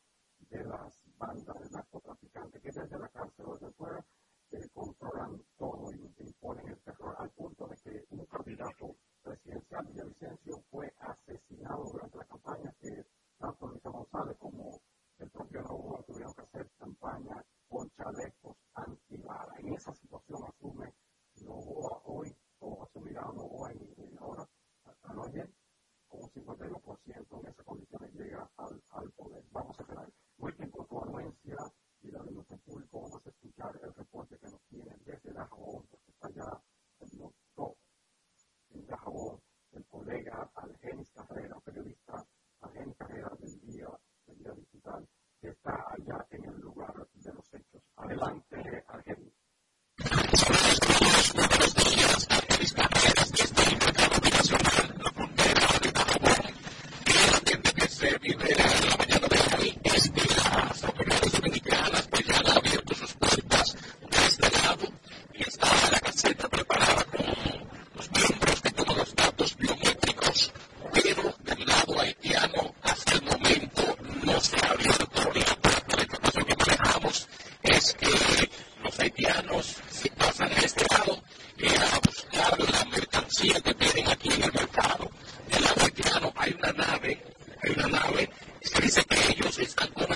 [0.49, 4.03] de las bandas de narcotraficantes que desde la cárcel o desde fuera
[4.51, 10.63] eh, controlan todo y imponen el terror al punto de que un candidato presidencial, Villavicencio,
[10.71, 13.05] fue asesinado durante la campaña que
[13.37, 14.81] tanto Luis González como
[15.17, 19.53] el propio Novoa tuvieron que hacer campaña con chalecos antibala.
[19.59, 20.93] En esa situación asume
[21.41, 24.47] Novoa hoy, o asumirá Novoa en, en ahora,
[25.27, 25.49] ayer,
[26.07, 29.43] con un 51% en esas condiciones llega al, al poder.
[29.51, 30.09] Vamos a esperar.
[30.37, 31.57] Bien por tu anuencia
[32.01, 33.01] y la denuncia público.
[33.01, 36.61] Vamos a escuchar el reporte que nos tiene desde Dajabón, porque está ya
[37.01, 37.75] el doctor
[38.73, 39.39] en Dajabón,
[39.71, 42.25] el colega Algenis Carrera, periodista
[42.61, 43.87] Algenis Carrera del Día,
[44.25, 45.07] del Día Digital,
[45.41, 47.81] que está allá en el lugar de los hechos.
[47.95, 49.33] Adelante, Algenis.
[57.99, 62.08] se vive la mañana de hoy es que las autoridades dominicanas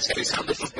[0.03, 0.72] That's going to sound a little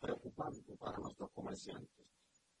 [0.00, 2.06] preocupante para nuestros comerciantes.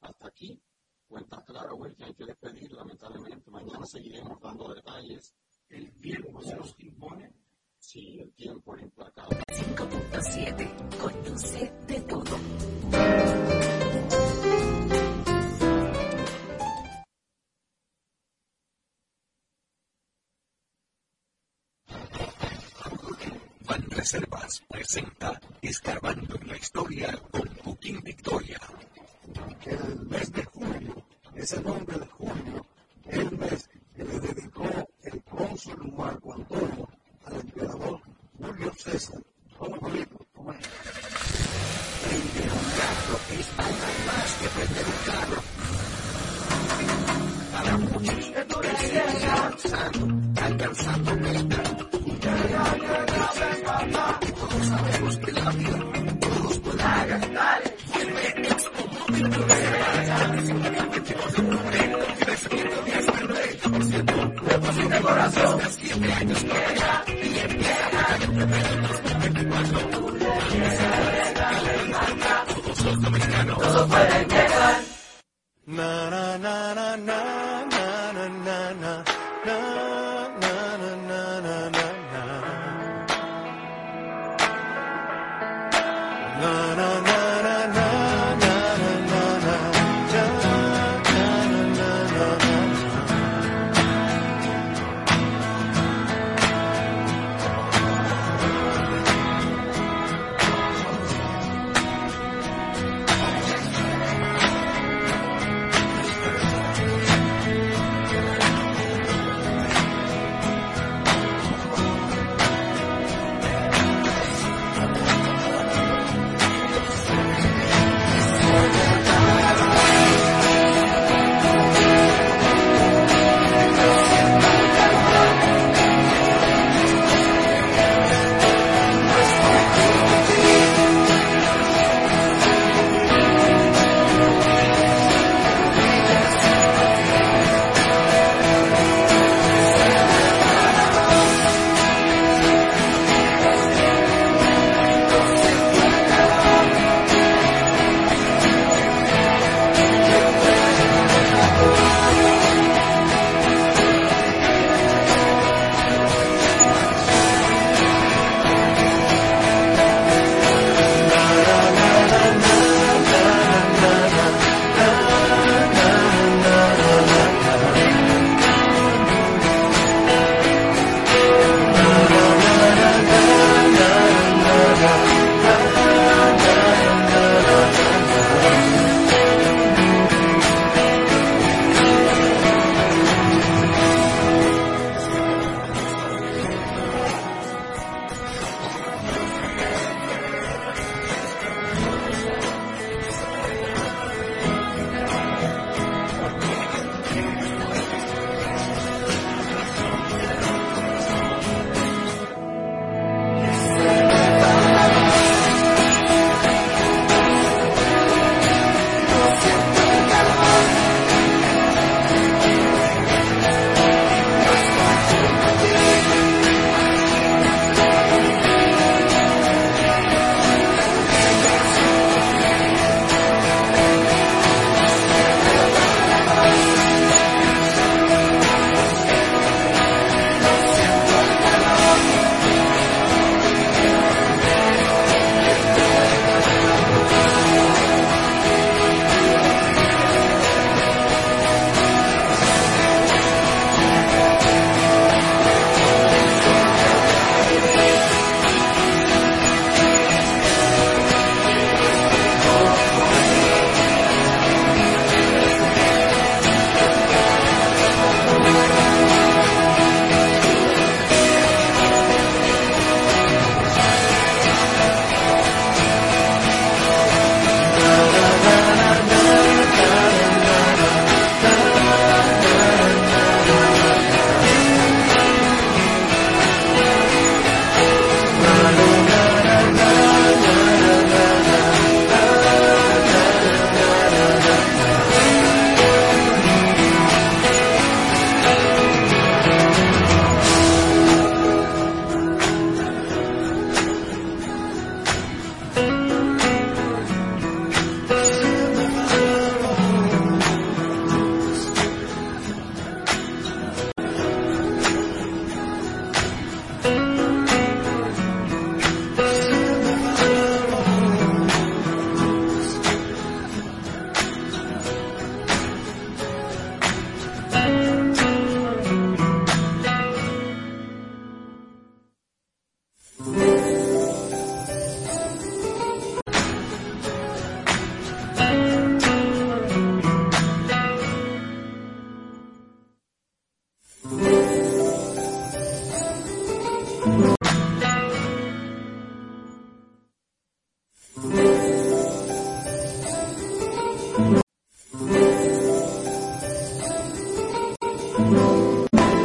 [0.00, 0.60] Hasta aquí,
[1.08, 3.50] cuenta claro, güey, que hay que despedir, lamentablemente.
[3.50, 5.34] Mañana seguiremos dando detalles.